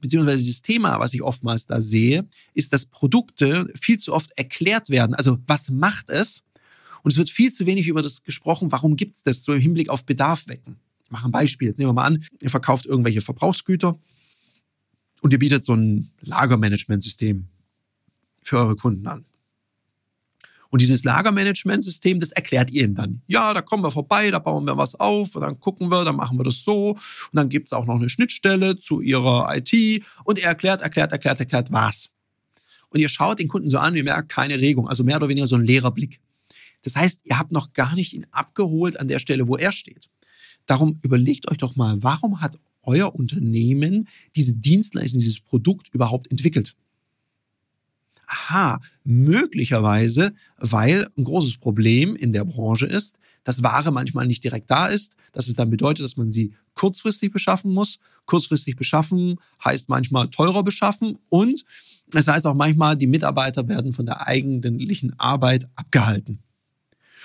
beziehungsweise 0.00 0.38
dieses 0.38 0.62
Thema, 0.62 0.98
was 0.98 1.12
ich 1.14 1.22
oftmals 1.22 1.66
da 1.66 1.80
sehe, 1.80 2.26
ist, 2.54 2.72
dass 2.72 2.86
Produkte 2.86 3.70
viel 3.74 3.98
zu 3.98 4.14
oft 4.14 4.30
erklärt 4.36 4.88
werden. 4.88 5.14
Also 5.14 5.38
was 5.46 5.68
macht 5.68 6.10
es? 6.10 6.42
Und 7.02 7.10
es 7.10 7.18
wird 7.18 7.28
viel 7.28 7.52
zu 7.52 7.66
wenig 7.66 7.88
über 7.88 8.02
das 8.02 8.22
gesprochen, 8.22 8.72
warum 8.72 8.96
gibt 8.96 9.16
es 9.16 9.22
das, 9.22 9.42
so 9.42 9.52
im 9.52 9.60
Hinblick 9.60 9.90
auf 9.90 10.04
Bedarf 10.04 10.48
wecken. 10.48 10.76
Ich 11.04 11.10
mache 11.10 11.28
ein 11.28 11.32
Beispiel. 11.32 11.68
Jetzt 11.68 11.78
nehmen 11.78 11.90
wir 11.90 11.94
mal 11.94 12.06
an, 12.06 12.24
ihr 12.40 12.50
verkauft 12.50 12.86
irgendwelche 12.86 13.20
Verbrauchsgüter 13.20 13.98
und 15.20 15.32
ihr 15.32 15.38
bietet 15.38 15.64
so 15.64 15.74
ein 15.74 16.10
Lagermanagementsystem 16.20 17.46
für 18.42 18.58
eure 18.58 18.76
Kunden 18.76 19.06
an. 19.06 19.24
Und 20.74 20.80
dieses 20.80 21.04
Lagermanagementsystem, 21.04 22.18
das 22.18 22.32
erklärt 22.32 22.68
ihr 22.72 22.82
ihm 22.82 22.96
dann. 22.96 23.22
Ja, 23.28 23.54
da 23.54 23.62
kommen 23.62 23.84
wir 23.84 23.92
vorbei, 23.92 24.32
da 24.32 24.40
bauen 24.40 24.66
wir 24.66 24.76
was 24.76 24.96
auf 24.96 25.36
und 25.36 25.42
dann 25.42 25.60
gucken 25.60 25.88
wir, 25.88 26.04
dann 26.04 26.16
machen 26.16 26.36
wir 26.36 26.42
das 26.42 26.64
so. 26.64 26.94
Und 26.94 26.98
dann 27.32 27.48
gibt 27.48 27.68
es 27.68 27.72
auch 27.72 27.86
noch 27.86 27.94
eine 27.94 28.08
Schnittstelle 28.08 28.80
zu 28.80 29.00
ihrer 29.00 29.56
IT 29.56 30.04
und 30.24 30.40
er 30.40 30.48
erklärt, 30.48 30.82
erklärt, 30.82 31.12
erklärt, 31.12 31.38
erklärt 31.38 31.70
was. 31.70 32.10
Und 32.88 32.98
ihr 32.98 33.08
schaut 33.08 33.38
den 33.38 33.46
Kunden 33.46 33.68
so 33.68 33.78
an, 33.78 33.94
ihr 33.94 34.02
merkt 34.02 34.30
keine 34.30 34.58
Regung, 34.58 34.88
also 34.88 35.04
mehr 35.04 35.18
oder 35.18 35.28
weniger 35.28 35.46
so 35.46 35.54
ein 35.54 35.64
leerer 35.64 35.92
Blick. 35.92 36.18
Das 36.82 36.96
heißt, 36.96 37.20
ihr 37.22 37.38
habt 37.38 37.52
noch 37.52 37.72
gar 37.72 37.94
nicht 37.94 38.12
ihn 38.12 38.26
abgeholt 38.32 38.98
an 38.98 39.06
der 39.06 39.20
Stelle, 39.20 39.46
wo 39.46 39.56
er 39.56 39.70
steht. 39.70 40.10
Darum 40.66 40.98
überlegt 41.02 41.48
euch 41.48 41.58
doch 41.58 41.76
mal, 41.76 42.02
warum 42.02 42.40
hat 42.40 42.58
euer 42.82 43.14
Unternehmen 43.14 44.08
diese 44.34 44.54
Dienstleistung, 44.54 45.20
dieses 45.20 45.38
Produkt 45.38 45.90
überhaupt 45.92 46.32
entwickelt? 46.32 46.74
Aha, 48.26 48.80
möglicherweise, 49.04 50.32
weil 50.58 51.08
ein 51.16 51.24
großes 51.24 51.58
Problem 51.58 52.16
in 52.16 52.32
der 52.32 52.44
Branche 52.44 52.86
ist, 52.86 53.16
dass 53.44 53.62
Ware 53.62 53.92
manchmal 53.92 54.26
nicht 54.26 54.42
direkt 54.42 54.70
da 54.70 54.86
ist, 54.86 55.12
dass 55.32 55.48
es 55.48 55.54
dann 55.54 55.70
bedeutet, 55.70 56.04
dass 56.04 56.16
man 56.16 56.30
sie 56.30 56.54
kurzfristig 56.74 57.32
beschaffen 57.32 57.72
muss. 57.72 57.98
Kurzfristig 58.26 58.76
beschaffen 58.76 59.36
heißt 59.64 59.88
manchmal 59.88 60.28
teurer 60.28 60.62
beschaffen 60.62 61.18
und 61.28 61.64
es 62.12 62.28
heißt 62.28 62.46
auch 62.46 62.54
manchmal, 62.54 62.96
die 62.96 63.06
Mitarbeiter 63.06 63.68
werden 63.68 63.92
von 63.92 64.06
der 64.06 64.26
eigentlichen 64.26 65.18
Arbeit 65.18 65.68
abgehalten. 65.74 66.38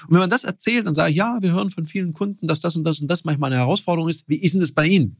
Und 0.08 0.13
wenn 0.13 0.20
man 0.20 0.29
das 0.29 0.44
erzählt 0.44 0.88
und 0.88 0.96
sagt, 0.96 1.13
ja, 1.13 1.38
wir 1.41 1.51
hören 1.51 1.72
von 1.72 1.86
vielen 1.86 2.13
Kunden, 2.13 2.48
dass 2.48 2.62
das 2.62 2.75
und 2.75 2.84
das 2.84 3.01
und 3.01 3.08
das 3.08 3.24
manchmal 3.24 3.51
eine 3.51 3.62
Herausforderung 3.62 4.10
ist, 4.10 4.24
wie 4.27 4.38
ist 4.38 4.53
denn 4.53 4.62
das 4.62 4.72
bei 4.72 4.86
Ihnen? 4.86 5.18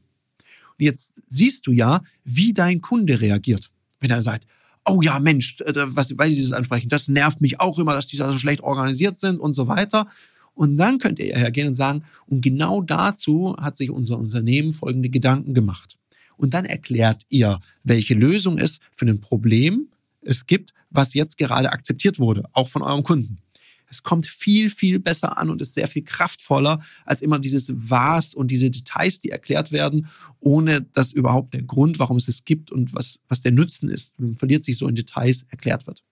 Und 0.78 0.84
jetzt 0.84 1.12
siehst 1.26 1.66
du 1.66 1.72
ja, 1.72 2.02
wie 2.24 2.52
dein 2.52 2.80
Kunde 2.80 3.20
reagiert. 3.20 3.70
Wenn 4.00 4.10
er 4.10 4.22
sagt, 4.22 4.46
oh 4.90 5.02
ja, 5.02 5.18
Mensch, 5.18 5.60
äh, 5.60 5.72
was, 5.74 6.16
weil 6.16 6.30
Sie 6.30 6.42
das 6.42 6.52
ansprechen, 6.52 6.88
das 6.88 7.08
nervt 7.08 7.40
mich 7.40 7.60
auch 7.60 7.78
immer, 7.78 7.92
dass 7.92 8.06
die 8.06 8.16
so 8.16 8.38
schlecht 8.38 8.62
organisiert 8.62 9.18
sind 9.18 9.38
und 9.38 9.54
so 9.54 9.68
weiter. 9.68 10.06
Und 10.54 10.76
dann 10.76 10.98
könnt 10.98 11.18
ihr 11.18 11.36
hergehen 11.36 11.68
und 11.68 11.74
sagen, 11.74 12.04
und 12.26 12.42
genau 12.42 12.82
dazu 12.82 13.56
hat 13.58 13.76
sich 13.76 13.90
unser 13.90 14.18
Unternehmen 14.18 14.74
folgende 14.74 15.08
Gedanken 15.08 15.54
gemacht. 15.54 15.96
Und 16.36 16.54
dann 16.54 16.64
erklärt 16.64 17.22
ihr, 17.28 17.60
welche 17.84 18.14
Lösung 18.14 18.58
es 18.58 18.80
für 18.96 19.06
ein 19.06 19.20
Problem 19.20 19.88
es 20.22 20.46
gibt, 20.46 20.72
was 20.90 21.14
jetzt 21.14 21.38
gerade 21.38 21.70
akzeptiert 21.70 22.18
wurde, 22.18 22.44
auch 22.52 22.68
von 22.68 22.82
eurem 22.82 23.02
Kunden. 23.02 23.38
Es 23.90 24.02
kommt 24.04 24.26
viel, 24.26 24.70
viel 24.70 25.00
besser 25.00 25.36
an 25.36 25.50
und 25.50 25.60
ist 25.60 25.74
sehr 25.74 25.88
viel 25.88 26.02
kraftvoller 26.02 26.80
als 27.04 27.20
immer 27.20 27.38
dieses 27.38 27.72
Was 27.74 28.34
und 28.34 28.50
diese 28.50 28.70
Details, 28.70 29.18
die 29.18 29.30
erklärt 29.30 29.72
werden, 29.72 30.08
ohne 30.38 30.82
dass 30.82 31.12
überhaupt 31.12 31.54
der 31.54 31.62
Grund, 31.62 31.98
warum 31.98 32.16
es 32.16 32.28
es 32.28 32.44
gibt 32.44 32.70
und 32.70 32.94
was, 32.94 33.18
was 33.28 33.40
der 33.40 33.52
Nutzen 33.52 33.88
ist, 33.88 34.18
man 34.18 34.36
verliert 34.36 34.62
sich 34.62 34.78
so 34.78 34.86
in 34.86 34.94
Details, 34.94 35.44
erklärt 35.48 35.86
wird. 35.86 36.04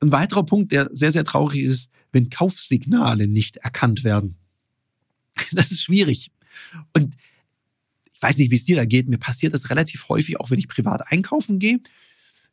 Ein 0.00 0.10
weiterer 0.10 0.44
Punkt, 0.44 0.72
der 0.72 0.90
sehr, 0.92 1.12
sehr 1.12 1.24
traurig 1.24 1.60
ist, 1.60 1.88
wenn 2.10 2.28
Kaufsignale 2.28 3.28
nicht 3.28 3.56
erkannt 3.58 4.04
werden. 4.04 4.36
Das 5.52 5.70
ist 5.70 5.82
schwierig. 5.82 6.30
Und 6.94 7.16
ich 8.12 8.20
weiß 8.20 8.36
nicht, 8.38 8.50
wie 8.50 8.56
es 8.56 8.64
dir 8.64 8.76
da 8.76 8.84
geht. 8.84 9.08
Mir 9.08 9.18
passiert 9.18 9.54
das 9.54 9.70
relativ 9.70 10.08
häufig, 10.08 10.38
auch 10.38 10.50
wenn 10.50 10.58
ich 10.58 10.68
privat 10.68 11.10
einkaufen 11.10 11.58
gehe. 11.58 11.80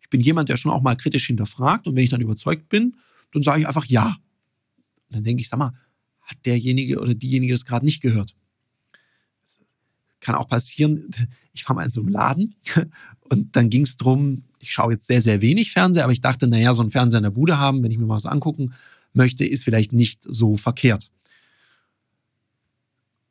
Ich 0.09 0.11
bin 0.11 0.21
jemand, 0.21 0.49
der 0.49 0.57
schon 0.57 0.71
auch 0.71 0.81
mal 0.81 0.95
kritisch 0.95 1.27
hinterfragt 1.27 1.87
und 1.87 1.95
wenn 1.95 2.03
ich 2.03 2.09
dann 2.09 2.21
überzeugt 2.21 2.67
bin, 2.69 2.95
dann 3.31 3.43
sage 3.43 3.61
ich 3.61 3.67
einfach 3.67 3.85
ja. 3.85 4.17
Und 5.07 5.15
dann 5.15 5.23
denke 5.23 5.41
ich, 5.41 5.49
sag 5.49 5.59
mal, 5.59 5.73
hat 6.21 6.37
derjenige 6.45 6.99
oder 6.99 7.13
diejenige 7.13 7.53
das 7.53 7.65
gerade 7.65 7.85
nicht 7.85 8.01
gehört? 8.01 8.35
kann 10.19 10.35
auch 10.35 10.47
passieren, 10.47 11.09
ich 11.53 11.67
war 11.67 11.75
mal 11.75 11.83
in 11.83 11.89
so 11.89 12.01
einem 12.01 12.09
Laden 12.09 12.55
und 13.29 13.55
dann 13.55 13.69
ging 13.69 13.83
es 13.83 13.97
darum, 13.97 14.43
ich 14.59 14.71
schaue 14.71 14.93
jetzt 14.93 15.07
sehr, 15.07 15.21
sehr 15.21 15.41
wenig 15.41 15.71
Fernseher, 15.71 16.03
aber 16.03 16.13
ich 16.13 16.21
dachte, 16.21 16.47
naja, 16.47 16.73
so 16.73 16.83
ein 16.83 16.91
Fernseher 16.91 17.19
in 17.19 17.23
der 17.23 17.31
Bude 17.31 17.57
haben, 17.57 17.81
wenn 17.83 17.91
ich 17.91 17.97
mir 17.97 18.05
mal 18.05 18.15
was 18.15 18.25
angucken 18.25 18.73
möchte, 19.13 19.45
ist 19.45 19.63
vielleicht 19.63 19.93
nicht 19.93 20.23
so 20.23 20.57
verkehrt. 20.57 21.11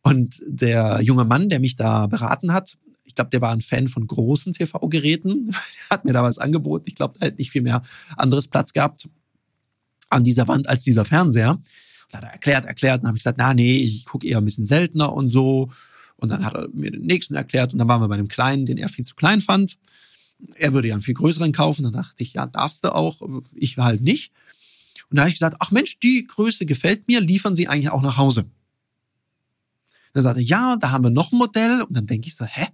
Und 0.02 0.42
der 0.46 1.00
junge 1.02 1.24
Mann, 1.24 1.50
der 1.50 1.60
mich 1.60 1.76
da 1.76 2.06
beraten 2.06 2.52
hat, 2.52 2.78
glaube, 3.18 3.30
der 3.30 3.40
war 3.40 3.50
ein 3.50 3.60
Fan 3.60 3.88
von 3.88 4.06
großen 4.06 4.52
TV-Geräten, 4.52 5.54
hat 5.90 6.04
mir 6.04 6.12
da 6.12 6.22
was 6.22 6.38
angeboten. 6.38 6.84
Ich 6.88 6.94
glaube, 6.94 7.14
er 7.20 7.28
hat 7.28 7.38
nicht 7.38 7.50
viel 7.50 7.62
mehr 7.62 7.82
anderes 8.16 8.46
Platz 8.46 8.72
gehabt 8.72 9.08
an 10.08 10.24
dieser 10.24 10.48
Wand 10.48 10.68
als 10.68 10.82
dieser 10.82 11.04
Fernseher. 11.04 11.50
Und 11.50 11.62
da 12.12 12.18
hat 12.18 12.24
er 12.24 12.30
erklärt, 12.30 12.64
erklärt, 12.64 13.02
und 13.02 13.08
habe 13.08 13.18
ich 13.18 13.24
gesagt, 13.24 13.38
na 13.38 13.52
nee, 13.52 13.76
ich 13.76 14.06
gucke 14.06 14.26
eher 14.26 14.38
ein 14.38 14.44
bisschen 14.44 14.64
seltener 14.64 15.12
und 15.12 15.28
so. 15.28 15.70
Und 16.16 16.30
dann 16.30 16.44
hat 16.44 16.54
er 16.54 16.68
mir 16.72 16.90
den 16.90 17.02
nächsten 17.02 17.34
erklärt 17.34 17.72
und 17.72 17.78
dann 17.78 17.88
waren 17.88 18.00
wir 18.00 18.08
bei 18.08 18.14
einem 18.14 18.28
kleinen, 18.28 18.66
den 18.66 18.78
er 18.78 18.88
viel 18.88 19.04
zu 19.04 19.14
klein 19.14 19.40
fand. 19.40 19.76
Er 20.54 20.72
würde 20.72 20.88
ja 20.88 20.94
einen 20.94 21.02
viel 21.02 21.14
größeren 21.14 21.52
kaufen. 21.52 21.82
Dann 21.82 21.92
dachte 21.92 22.22
ich, 22.22 22.32
ja, 22.34 22.46
darfst 22.46 22.84
du 22.84 22.94
auch, 22.94 23.20
ich 23.54 23.76
halt 23.76 24.00
nicht. 24.00 24.32
Und 25.10 25.16
da 25.16 25.22
habe 25.22 25.28
ich 25.28 25.34
gesagt, 25.34 25.56
ach 25.58 25.70
Mensch, 25.70 25.98
die 25.98 26.24
Größe 26.24 26.66
gefällt 26.66 27.08
mir, 27.08 27.20
liefern 27.20 27.56
Sie 27.56 27.68
eigentlich 27.68 27.90
auch 27.90 28.02
nach 28.02 28.16
Hause. 28.16 28.46
Dann 30.12 30.22
sagte 30.22 30.40
er, 30.40 30.44
ja, 30.44 30.76
da 30.76 30.90
haben 30.90 31.04
wir 31.04 31.10
noch 31.10 31.32
ein 31.32 31.38
Modell. 31.38 31.82
Und 31.82 31.96
dann 31.96 32.06
denke 32.06 32.28
ich 32.28 32.36
so, 32.36 32.44
hä? 32.44 32.68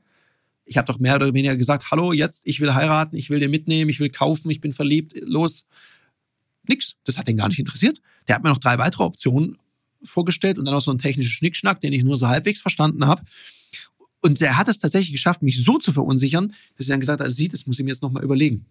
Ich 0.65 0.77
habe 0.77 0.87
doch 0.87 0.99
mehr 0.99 1.17
oder 1.17 1.35
weniger 1.35 1.57
gesagt, 1.57 1.91
hallo, 1.91 2.13
jetzt, 2.13 2.43
ich 2.45 2.61
will 2.61 2.75
heiraten, 2.75 3.17
ich 3.17 3.31
will 3.31 3.41
den 3.41 3.51
mitnehmen, 3.51 3.91
ich 3.91 4.01
will 4.01 4.11
kaufen, 4.11 4.51
ich 4.51 4.61
bin 4.61 4.73
verliebt, 4.73 5.15
los. 5.21 5.67
Nix. 6.67 6.97
Das 7.05 7.19
hat 7.19 7.29
den 7.29 7.37
gar 7.37 7.49
nicht 7.49 7.59
interessiert. 7.59 8.01
Der 8.27 8.37
hat 8.37 8.43
mir 8.43 8.49
noch 8.49 8.59
drei 8.59 8.79
weitere 8.79 9.05
Optionen 9.05 9.59
vorgestellt 10.03 10.59
und 10.59 10.65
dann 10.65 10.75
auch 10.75 10.81
so 10.81 10.91
einen 10.91 11.01
technischen 11.01 11.31
Schnickschnack, 11.31 11.81
den 11.81 11.93
ich 11.93 12.03
nur 12.03 12.17
so 12.17 12.29
halbwegs 12.29 12.61
verstanden 12.61 13.07
habe. 13.07 13.23
Und 14.23 14.41
er 14.41 14.57
hat 14.57 14.69
es 14.69 14.79
tatsächlich 14.79 15.13
geschafft, 15.13 15.43
mich 15.43 15.63
so 15.63 15.79
zu 15.79 15.93
verunsichern, 15.93 16.49
dass 16.77 16.87
ich 16.87 16.89
dann 16.89 17.01
gesagt 17.01 17.21
habe, 17.21 17.31
sieht, 17.31 17.53
das 17.53 17.67
muss 17.67 17.79
ich 17.79 17.85
mir 17.85 17.91
jetzt 17.91 18.03
nochmal 18.03 18.25
überlegen. 18.25 18.65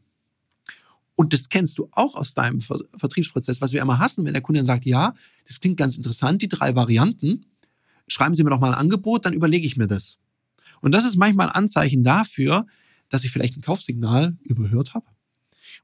Und 1.15 1.33
das 1.33 1.49
kennst 1.49 1.77
du 1.77 1.89
auch 1.91 2.15
aus 2.15 2.33
deinem 2.33 2.61
Ver 2.61 2.79
Vertriebsprozess, 2.97 3.61
was 3.61 3.71
wir 3.71 3.81
immer 3.81 3.99
hassen, 3.99 4.25
wenn 4.25 4.33
der 4.33 4.41
Kunde 4.41 4.59
dann 4.59 4.65
sagt, 4.65 4.85
ja, 4.85 5.13
das 5.45 5.59
klingt 5.59 5.77
ganz 5.77 5.95
interessant, 5.95 6.41
die 6.41 6.47
drei 6.47 6.75
Varianten, 6.75 7.45
schreiben 8.07 8.33
Sie 8.33 8.43
mir 8.43 8.49
doch 8.49 8.59
mal 8.59 8.69
ein 8.69 8.79
Angebot, 8.79 9.25
dann 9.25 9.33
überlege 9.33 9.67
ich 9.67 9.77
mir 9.77 9.87
das. 9.87 10.17
Und 10.83 10.91
das 10.91 11.05
ist 11.05 11.15
manchmal 11.15 11.47
ein 11.47 11.55
Anzeichen 11.55 12.03
dafür, 12.03 12.67
dass 13.07 13.23
ich 13.23 13.31
vielleicht 13.31 13.55
ein 13.55 13.61
Kaufsignal 13.61 14.35
überhört 14.43 14.93
habe 14.93 15.05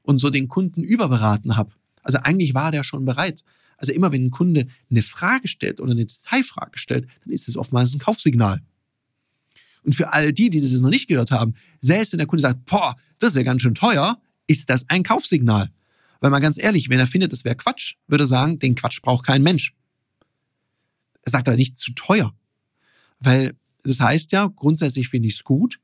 und 0.02 0.18
so 0.18 0.28
den 0.28 0.46
Kunden 0.46 0.84
überberaten 0.84 1.56
habe. 1.56 1.72
Also 2.02 2.18
eigentlich 2.18 2.52
war 2.52 2.70
der 2.70 2.84
schon 2.84 3.06
bereit. 3.06 3.42
Also 3.78 3.92
immer 3.92 4.12
wenn 4.12 4.26
ein 4.26 4.30
Kunde 4.30 4.66
eine 4.90 5.00
Frage 5.00 5.48
stellt 5.48 5.80
oder 5.80 5.92
eine 5.92 6.04
Detailfrage 6.04 6.78
stellt, 6.78 7.08
dann 7.24 7.32
ist 7.32 7.48
das 7.48 7.56
oftmals 7.56 7.94
ein 7.94 7.98
Kaufsignal. 7.98 8.60
Und 9.84 9.94
für 9.94 10.12
all 10.12 10.34
die, 10.34 10.50
die 10.50 10.60
das 10.60 10.78
noch 10.80 10.90
nicht 10.90 11.08
gehört 11.08 11.30
haben, 11.30 11.54
selbst 11.80 12.12
wenn 12.12 12.18
der 12.18 12.26
Kunde 12.26 12.42
sagt, 12.42 12.66
boah, 12.66 12.94
das 13.18 13.30
ist 13.30 13.36
ja 13.38 13.42
ganz 13.42 13.62
schön 13.62 13.74
teuer, 13.74 14.20
ist 14.48 14.68
das 14.68 14.86
ein 14.90 15.02
Kaufsignal. 15.02 15.70
Weil 16.20 16.30
mal 16.30 16.40
ganz 16.40 16.58
ehrlich, 16.58 16.90
wenn 16.90 16.98
er 16.98 17.06
findet, 17.06 17.32
das 17.32 17.46
wäre 17.46 17.56
Quatsch, 17.56 17.94
würde 18.06 18.24
er 18.24 18.28
sagen, 18.28 18.58
den 18.58 18.74
Quatsch 18.74 19.00
braucht 19.00 19.24
kein 19.24 19.42
Mensch. 19.42 19.74
Er 21.22 21.30
sagt 21.30 21.48
aber 21.48 21.56
nicht 21.56 21.78
zu 21.78 21.92
teuer. 21.92 22.34
Weil 23.18 23.54
das 23.84 24.00
heißt 24.00 24.32
ja, 24.32 24.46
grundsätzlich 24.54 25.08
finde 25.08 25.28
ich 25.28 25.34
es 25.34 25.44
gut, 25.44 25.80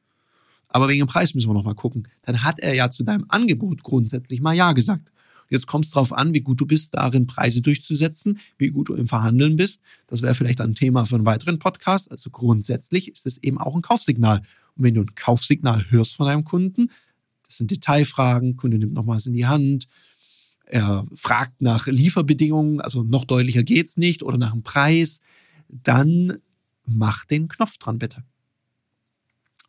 aber 0.68 0.88
wegen 0.88 1.00
dem 1.00 1.08
Preis 1.08 1.34
müssen 1.34 1.48
wir 1.48 1.54
nochmal 1.54 1.74
gucken. 1.74 2.08
Dann 2.22 2.42
hat 2.42 2.60
er 2.60 2.74
ja 2.74 2.90
zu 2.90 3.04
deinem 3.04 3.26
Angebot 3.28 3.82
grundsätzlich 3.82 4.40
mal 4.40 4.54
Ja 4.54 4.72
gesagt. 4.72 5.12
Jetzt 5.48 5.66
kommt 5.66 5.84
es 5.84 5.92
darauf 5.92 6.12
an, 6.12 6.34
wie 6.34 6.40
gut 6.40 6.60
du 6.60 6.66
bist, 6.66 6.94
darin 6.94 7.26
Preise 7.26 7.62
durchzusetzen, 7.62 8.40
wie 8.58 8.68
gut 8.68 8.88
du 8.88 8.94
im 8.94 9.06
Verhandeln 9.06 9.56
bist. 9.56 9.80
Das 10.08 10.22
wäre 10.22 10.34
vielleicht 10.34 10.60
ein 10.60 10.74
Thema 10.74 11.04
für 11.06 11.14
einen 11.14 11.26
weiteren 11.26 11.58
Podcast. 11.58 12.10
Also 12.10 12.30
grundsätzlich 12.30 13.08
ist 13.08 13.26
es 13.26 13.38
eben 13.38 13.58
auch 13.58 13.76
ein 13.76 13.82
Kaufsignal. 13.82 14.38
Und 14.74 14.84
wenn 14.84 14.94
du 14.94 15.02
ein 15.02 15.14
Kaufsignal 15.14 15.88
hörst 15.90 16.16
von 16.16 16.26
deinem 16.26 16.44
Kunden, 16.44 16.90
das 17.46 17.58
sind 17.58 17.70
Detailfragen, 17.70 18.56
Kunde 18.56 18.78
nimmt 18.78 18.94
noch 18.94 19.06
was 19.06 19.26
in 19.26 19.34
die 19.34 19.46
Hand, 19.46 19.86
er 20.66 21.06
fragt 21.14 21.62
nach 21.62 21.86
Lieferbedingungen, 21.86 22.80
also 22.80 23.04
noch 23.04 23.24
deutlicher 23.24 23.62
geht's 23.62 23.96
nicht, 23.96 24.24
oder 24.24 24.36
nach 24.36 24.50
dem 24.50 24.64
Preis, 24.64 25.20
dann 25.68 26.38
mach 26.86 27.24
den 27.24 27.48
Knopf 27.48 27.78
dran, 27.78 27.98
bitte. 27.98 28.24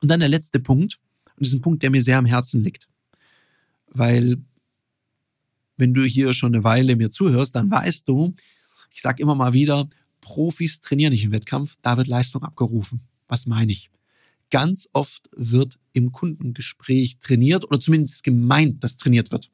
Und 0.02 0.10
dann 0.10 0.20
der 0.20 0.30
letzte 0.30 0.60
Punkt, 0.60 1.00
und 1.26 1.42
das 1.42 1.50
ist 1.50 1.56
ein 1.56 1.62
Punkt, 1.62 1.84
der 1.84 1.90
mir 1.90 2.02
sehr 2.02 2.18
am 2.18 2.26
Herzen 2.26 2.64
liegt. 2.64 2.88
Weil 3.90 4.38
wenn 5.76 5.94
du 5.94 6.04
hier 6.04 6.34
schon 6.34 6.54
eine 6.54 6.64
Weile 6.64 6.96
mir 6.96 7.12
zuhörst, 7.12 7.56
dann 7.56 7.70
weißt 7.70 8.08
du, 8.08 8.34
ich 8.92 9.02
sage 9.02 9.22
immer 9.22 9.36
mal 9.36 9.54
wieder, 9.54 9.88
Profis 10.22 10.82
trainieren 10.82 11.14
nicht 11.14 11.24
im 11.24 11.32
Wettkampf, 11.32 11.78
da 11.82 11.98
wird 11.98 12.08
Leistung 12.08 12.44
abgerufen. 12.44 13.02
Was 13.28 13.46
meine 13.46 13.72
ich? 13.72 13.90
Ganz 14.50 14.88
oft 14.94 15.30
wird 15.36 15.78
im 15.94 16.12
Kundengespräch 16.12 17.20
trainiert 17.20 17.66
oder 17.66 17.80
zumindest 17.80 18.24
gemeint, 18.24 18.84
dass 18.84 18.98
trainiert 18.98 19.32
wird. 19.32 19.52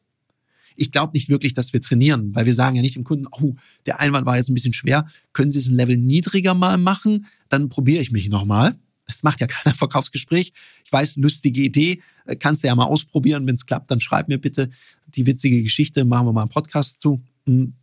Ich 0.76 0.92
glaube 0.92 1.14
nicht 1.14 1.30
wirklich, 1.30 1.54
dass 1.54 1.74
wir 1.74 1.82
trainieren, 1.82 2.34
weil 2.36 2.46
wir 2.46 2.54
sagen 2.54 2.76
ja 2.76 2.82
nicht 2.82 2.96
dem 2.96 3.04
Kunden, 3.04 3.28
oh, 3.32 3.56
der 3.86 4.00
Einwand 4.00 4.26
war 4.26 4.38
jetzt 4.38 4.50
ein 4.50 4.54
bisschen 4.54 4.74
schwer, 4.74 5.08
können 5.34 5.52
Sie 5.52 5.60
es 5.60 5.68
ein 5.68 5.76
Level 5.76 5.98
niedriger 5.98 6.54
mal 6.54 6.78
machen, 6.78 7.26
dann 7.50 7.70
probiere 7.70 8.02
ich 8.02 8.12
mich 8.12 8.30
nochmal. 8.30 8.76
Das 9.08 9.24
macht 9.24 9.42
ja 9.42 9.48
keiner 9.48 9.76
Verkaufsgespräch. 9.76 10.54
Ich 10.86 10.92
weiß, 10.92 11.16
lustige 11.18 11.62
Idee, 11.62 12.02
äh, 12.26 12.36
kannst 12.36 12.64
du 12.64 12.68
ja 12.68 12.76
mal 12.76 12.86
ausprobieren. 12.86 13.46
Wenn 13.48 13.56
es 13.56 13.66
klappt, 13.66 13.92
dann 13.92 14.00
schreib 14.00 14.28
mir 14.28 14.38
bitte 14.38 14.70
die 15.08 15.26
witzige 15.26 15.62
Geschichte, 15.62 16.06
machen 16.06 16.28
wir 16.28 16.34
mal 16.34 16.42
einen 16.42 16.50
Podcast 16.50 17.02
zu. 17.02 17.22
Hm. 17.46 17.74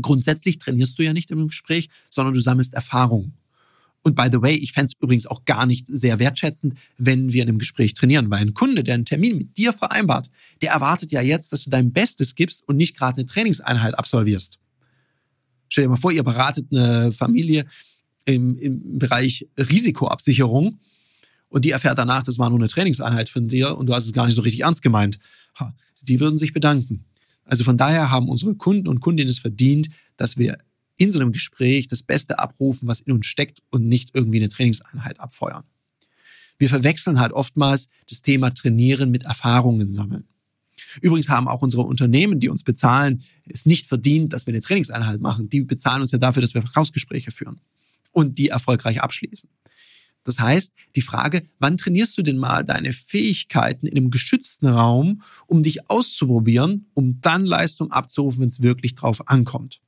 Grundsätzlich 0.00 0.58
trainierst 0.58 0.98
du 0.98 1.02
ja 1.02 1.12
nicht 1.12 1.30
im 1.30 1.48
Gespräch, 1.48 1.90
sondern 2.08 2.32
du 2.32 2.40
sammelst 2.40 2.72
Erfahrung. 2.72 3.34
Und 4.02 4.16
by 4.16 4.28
the 4.30 4.42
way, 4.42 4.54
ich 4.54 4.72
fände 4.72 4.86
es 4.86 5.00
übrigens 5.00 5.26
auch 5.26 5.44
gar 5.44 5.64
nicht 5.64 5.86
sehr 5.88 6.18
wertschätzend, 6.18 6.76
wenn 6.98 7.32
wir 7.32 7.42
in 7.42 7.48
einem 7.48 7.58
Gespräch 7.58 7.94
trainieren, 7.94 8.30
weil 8.30 8.40
ein 8.40 8.54
Kunde, 8.54 8.82
der 8.82 8.94
einen 8.94 9.04
Termin 9.04 9.38
mit 9.38 9.56
dir 9.56 9.72
vereinbart, 9.72 10.28
der 10.60 10.72
erwartet 10.72 11.12
ja 11.12 11.22
jetzt, 11.22 11.52
dass 11.52 11.62
du 11.64 11.70
dein 11.70 11.92
Bestes 11.92 12.34
gibst 12.34 12.66
und 12.66 12.76
nicht 12.76 12.96
gerade 12.96 13.18
eine 13.18 13.26
Trainingseinheit 13.26 13.96
absolvierst. 13.96 14.58
Stell 15.68 15.84
dir 15.84 15.90
mal 15.90 15.96
vor, 15.96 16.12
ihr 16.12 16.24
beratet 16.24 16.66
eine 16.72 17.12
Familie, 17.12 17.64
im, 18.24 18.56
im 18.56 18.98
Bereich 18.98 19.48
Risikoabsicherung 19.58 20.78
und 21.48 21.64
die 21.64 21.70
erfährt 21.70 21.98
danach, 21.98 22.22
das 22.22 22.38
war 22.38 22.50
nur 22.50 22.58
eine 22.58 22.68
Trainingseinheit 22.68 23.28
von 23.28 23.48
dir 23.48 23.76
und 23.76 23.86
du 23.86 23.94
hast 23.94 24.06
es 24.06 24.12
gar 24.12 24.26
nicht 24.26 24.34
so 24.34 24.42
richtig 24.42 24.62
ernst 24.62 24.82
gemeint. 24.82 25.18
Ha, 25.58 25.74
die 26.02 26.20
würden 26.20 26.36
sich 26.36 26.52
bedanken. 26.52 27.04
Also 27.44 27.64
von 27.64 27.76
daher 27.76 28.10
haben 28.10 28.28
unsere 28.28 28.54
Kunden 28.54 28.88
und 28.88 29.00
Kundinnen 29.00 29.30
es 29.30 29.38
verdient, 29.38 29.88
dass 30.16 30.36
wir 30.36 30.58
in 31.02 31.10
so 31.10 31.18
einem 31.18 31.32
Gespräch 31.32 31.88
das 31.88 32.02
Beste 32.02 32.38
abrufen, 32.38 32.86
was 32.86 33.00
in 33.00 33.12
uns 33.12 33.26
steckt 33.26 33.60
und 33.70 33.88
nicht 33.88 34.10
irgendwie 34.14 34.38
eine 34.38 34.48
Trainingseinheit 34.48 35.18
abfeuern. 35.18 35.64
Wir 36.58 36.68
verwechseln 36.68 37.18
halt 37.18 37.32
oftmals 37.32 37.88
das 38.08 38.22
Thema 38.22 38.50
Trainieren 38.50 39.10
mit 39.10 39.24
Erfahrungen 39.24 39.92
sammeln. 39.92 40.28
Übrigens 41.00 41.28
haben 41.28 41.48
auch 41.48 41.60
unsere 41.60 41.82
Unternehmen, 41.82 42.38
die 42.38 42.48
uns 42.48 42.62
bezahlen, 42.62 43.22
es 43.46 43.66
nicht 43.66 43.88
verdient, 43.88 44.32
dass 44.32 44.46
wir 44.46 44.54
eine 44.54 44.60
Trainingseinheit 44.60 45.20
machen. 45.20 45.48
Die 45.48 45.62
bezahlen 45.62 46.02
uns 46.02 46.12
ja 46.12 46.18
dafür, 46.18 46.40
dass 46.40 46.54
wir 46.54 46.62
Verkaufsgespräche 46.62 47.32
führen 47.32 47.60
und 48.12 48.38
die 48.38 48.48
erfolgreich 48.48 49.02
abschließen. 49.02 49.48
Das 50.22 50.38
heißt, 50.38 50.72
die 50.94 51.00
Frage, 51.00 51.42
wann 51.58 51.78
trainierst 51.78 52.16
du 52.16 52.22
denn 52.22 52.38
mal 52.38 52.64
deine 52.64 52.92
Fähigkeiten 52.92 53.88
in 53.88 53.96
einem 53.96 54.10
geschützten 54.10 54.68
Raum, 54.68 55.22
um 55.48 55.64
dich 55.64 55.90
auszuprobieren, 55.90 56.86
um 56.94 57.20
dann 57.20 57.44
Leistung 57.44 57.90
abzurufen, 57.90 58.42
wenn 58.42 58.48
es 58.48 58.62
wirklich 58.62 58.94
drauf 58.94 59.28
ankommt? 59.28 59.80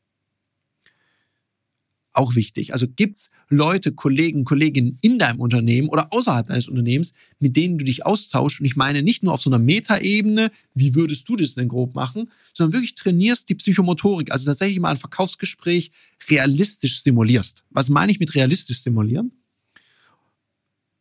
Auch 2.15 2.35
wichtig. 2.35 2.73
Also 2.73 2.87
gibt's 2.89 3.31
Leute, 3.49 3.93
Kollegen, 3.93 4.45
Kolleginnen 4.45 4.99
in 5.03 5.19
deinem 5.19 5.41
Unternehmen 5.41 5.89
oder 5.89 6.13
außerhalb 6.13 6.47
deines 6.47 6.69
Unternehmens, 6.69 7.13
mit 7.41 7.57
denen 7.57 7.79
du 7.79 7.85
dich 7.85 8.07
austauschst. 8.07 8.61
Und 8.61 8.67
ich 8.67 8.77
meine 8.77 9.03
nicht 9.03 9.23
nur 9.23 9.33
auf 9.33 9.41
so 9.41 9.51
einer 9.51 9.59
Metaebene, 9.59 10.51
wie 10.75 10.95
würdest 10.95 11.29
du 11.29 11.37
das 11.37 11.55
denn 11.55 11.69
grob 11.69 11.95
machen, 11.95 12.31
sondern 12.53 12.73
wirklich 12.73 12.95
trainierst 12.95 13.49
die 13.49 13.55
Psychomotorik, 13.55 14.31
also 14.33 14.47
tatsächlich 14.47 14.81
mal 14.81 14.91
ein 14.91 14.97
Verkaufsgespräch 14.97 15.91
realistisch 16.29 17.03
simulierst. 17.03 17.63
Was 17.71 17.89
meine 17.89 18.13
ich 18.13 18.21
mit 18.21 18.35
realistisch 18.35 18.81
simulieren? 18.81 19.33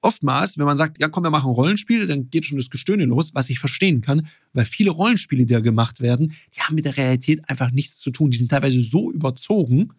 Oftmals, 0.01 0.58
wenn 0.58 0.65
man 0.65 0.75
sagt, 0.75 1.00
ja 1.00 1.08
komm, 1.08 1.24
wir 1.24 1.29
machen 1.29 1.50
Rollenspiele, 1.50 2.08
dann 2.08 2.29
geht 2.29 2.43
schon 2.43 2.58
das 2.58 2.70
Gestöhne 2.70 3.05
los, 3.05 3.34
was 3.34 3.50
ich 3.50 3.60
verstehen 3.60 4.01
kann, 4.01 4.27
weil 4.51 4.65
viele 4.65 4.89
Rollenspiele, 4.89 5.46
die 5.46 5.53
da 5.53 5.62
gemacht 5.62 6.01
werden, 6.01 6.34
die 6.53 6.60
haben 6.60 6.75
mit 6.75 6.84
der 6.84 6.98
Realität 6.98 7.50
einfach 7.50 7.72
nichts 7.72 8.00
zu 8.00 8.12
tun. 8.12 8.29
Die 8.29 8.38
sind 8.38 8.51
teilweise 8.51 8.82
so 8.82 9.13
überzogen, 9.13 9.93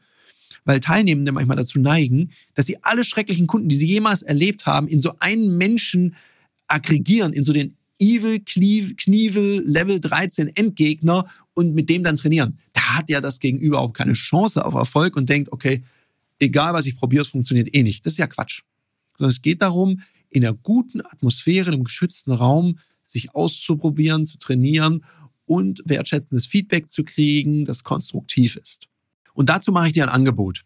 weil 0.64 0.80
Teilnehmende 0.80 1.32
manchmal 1.32 1.56
dazu 1.56 1.78
neigen, 1.78 2.30
dass 2.54 2.66
sie 2.66 2.82
alle 2.82 3.04
schrecklichen 3.04 3.46
Kunden, 3.46 3.68
die 3.68 3.76
sie 3.76 3.86
jemals 3.86 4.22
erlebt 4.22 4.66
haben, 4.66 4.88
in 4.88 5.00
so 5.00 5.14
einen 5.18 5.56
Menschen 5.56 6.16
aggregieren, 6.66 7.32
in 7.32 7.42
so 7.42 7.52
den 7.52 7.76
Evil 7.98 8.40
Knievel 8.40 9.62
Level 9.64 10.00
13 10.00 10.48
Endgegner 10.56 11.26
und 11.54 11.74
mit 11.74 11.88
dem 11.88 12.02
dann 12.02 12.16
trainieren. 12.16 12.58
Da 12.72 12.96
hat 12.96 13.08
ja 13.08 13.20
das 13.20 13.38
Gegenüber 13.38 13.80
auch 13.80 13.92
keine 13.92 14.14
Chance 14.14 14.64
auf 14.64 14.74
Erfolg 14.74 15.16
und 15.16 15.28
denkt, 15.28 15.52
okay, 15.52 15.82
egal 16.40 16.74
was 16.74 16.86
ich 16.86 16.96
probiere, 16.96 17.22
es 17.22 17.28
funktioniert 17.28 17.72
eh 17.72 17.82
nicht. 17.82 18.04
Das 18.04 18.14
ist 18.14 18.18
ja 18.18 18.26
Quatsch. 18.26 18.62
Sondern 19.16 19.30
es 19.30 19.42
geht 19.42 19.62
darum, 19.62 20.00
in 20.30 20.44
einer 20.44 20.54
guten 20.54 21.00
Atmosphäre, 21.00 21.68
in 21.68 21.74
einem 21.74 21.84
geschützten 21.84 22.32
Raum, 22.32 22.78
sich 23.04 23.34
auszuprobieren, 23.34 24.26
zu 24.26 24.38
trainieren 24.38 25.04
und 25.46 25.82
wertschätzendes 25.84 26.46
Feedback 26.46 26.90
zu 26.90 27.04
kriegen, 27.04 27.64
das 27.64 27.84
konstruktiv 27.84 28.56
ist. 28.56 28.88
Und 29.34 29.50
dazu 29.50 29.72
mache 29.72 29.88
ich 29.88 29.92
dir 29.92 30.04
ein 30.04 30.08
Angebot. 30.08 30.64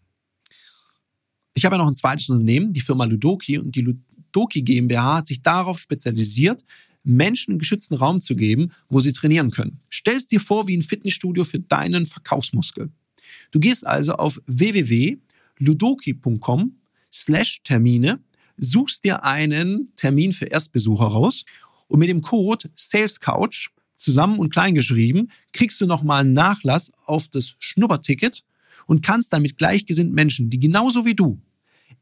Ich 1.54 1.64
habe 1.64 1.74
ja 1.74 1.82
noch 1.82 1.88
ein 1.88 1.96
zweites 1.96 2.28
Unternehmen, 2.28 2.72
die 2.72 2.80
Firma 2.80 3.04
Ludoki, 3.04 3.58
und 3.58 3.74
die 3.74 3.80
Ludoki 3.80 4.62
GmbH 4.62 5.16
hat 5.16 5.26
sich 5.26 5.42
darauf 5.42 5.80
spezialisiert, 5.80 6.64
Menschen 7.02 7.50
einen 7.52 7.58
geschützten 7.58 7.94
Raum 7.94 8.20
zu 8.20 8.36
geben, 8.36 8.70
wo 8.88 9.00
sie 9.00 9.12
trainieren 9.12 9.50
können. 9.50 9.80
Stell 9.88 10.14
es 10.16 10.28
dir 10.28 10.40
vor 10.40 10.68
wie 10.68 10.76
ein 10.76 10.82
Fitnessstudio 10.82 11.44
für 11.44 11.58
deinen 11.58 12.04
Verkaufsmuskel. 12.06 12.90
Du 13.50 13.60
gehst 13.60 13.86
also 13.86 14.14
auf 14.14 14.40
www.ludoki.com 14.46 16.76
slash 17.12 17.60
Termine, 17.64 18.20
suchst 18.56 19.04
dir 19.04 19.22
einen 19.24 19.92
Termin 19.96 20.32
für 20.32 20.46
Erstbesucher 20.46 21.06
raus 21.06 21.44
und 21.88 21.98
mit 21.98 22.08
dem 22.08 22.22
Code 22.22 22.70
SalesCouch 22.76 23.70
zusammen 23.96 24.38
und 24.38 24.52
klein 24.52 24.74
geschrieben, 24.74 25.32
kriegst 25.52 25.80
du 25.80 25.86
nochmal 25.86 26.20
einen 26.20 26.34
Nachlass 26.34 26.92
auf 27.04 27.26
das 27.28 27.56
Schnupperticket 27.58 28.44
und 28.88 29.02
kannst 29.02 29.32
dann 29.32 29.42
mit 29.42 29.58
gleichgesinnten 29.58 30.14
Menschen, 30.14 30.50
die 30.50 30.58
genauso 30.58 31.04
wie 31.04 31.14
du 31.14 31.40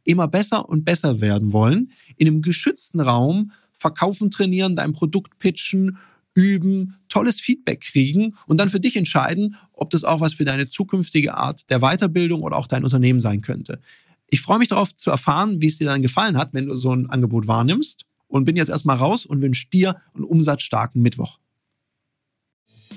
immer 0.05 0.29
besser 0.29 0.69
und 0.69 0.85
besser 0.85 1.21
werden 1.21 1.53
wollen, 1.53 1.91
in 2.17 2.29
einem 2.29 2.43
geschützten 2.43 3.01
Raum 3.01 3.51
verkaufen, 3.77 4.31
trainieren, 4.31 4.77
dein 4.77 4.93
Produkt 4.93 5.39
pitchen, 5.39 5.99
üben, 6.35 6.97
tolles 7.09 7.41
Feedback 7.41 7.81
kriegen 7.81 8.37
und 8.47 8.59
dann 8.59 8.69
für 8.69 8.79
dich 8.79 8.95
entscheiden, 8.97 9.57
ob 9.73 9.91
das 9.91 10.05
auch 10.05 10.21
was 10.21 10.35
für 10.35 10.45
deine 10.45 10.69
zukünftige 10.69 11.35
Art 11.35 11.69
der 11.71 11.81
Weiterbildung 11.81 12.43
oder 12.43 12.57
auch 12.57 12.69
dein 12.69 12.85
Unternehmen 12.85 13.21
sein 13.21 13.41
könnte. 13.41 13.81
Ich 14.29 14.41
freue 14.41 14.59
mich 14.59 14.69
darauf 14.69 14.95
zu 14.95 15.11
erfahren, 15.11 15.61
wie 15.61 15.67
es 15.67 15.79
dir 15.79 15.87
dann 15.87 16.03
gefallen 16.03 16.37
hat, 16.37 16.55
wenn 16.55 16.67
du 16.67 16.75
so 16.75 16.95
ein 16.95 17.11
Angebot 17.11 17.49
wahrnimmst 17.49 18.05
und 18.29 18.45
bin 18.45 18.57
jetzt 18.57 18.69
erstmal 18.69 18.97
raus 18.97 19.27
und 19.27 19.43
wünsche 19.43 19.69
dir 19.71 19.97
einen 20.15 20.25
umsatzstarken 20.25 21.03
Mittwoch. 21.03 21.39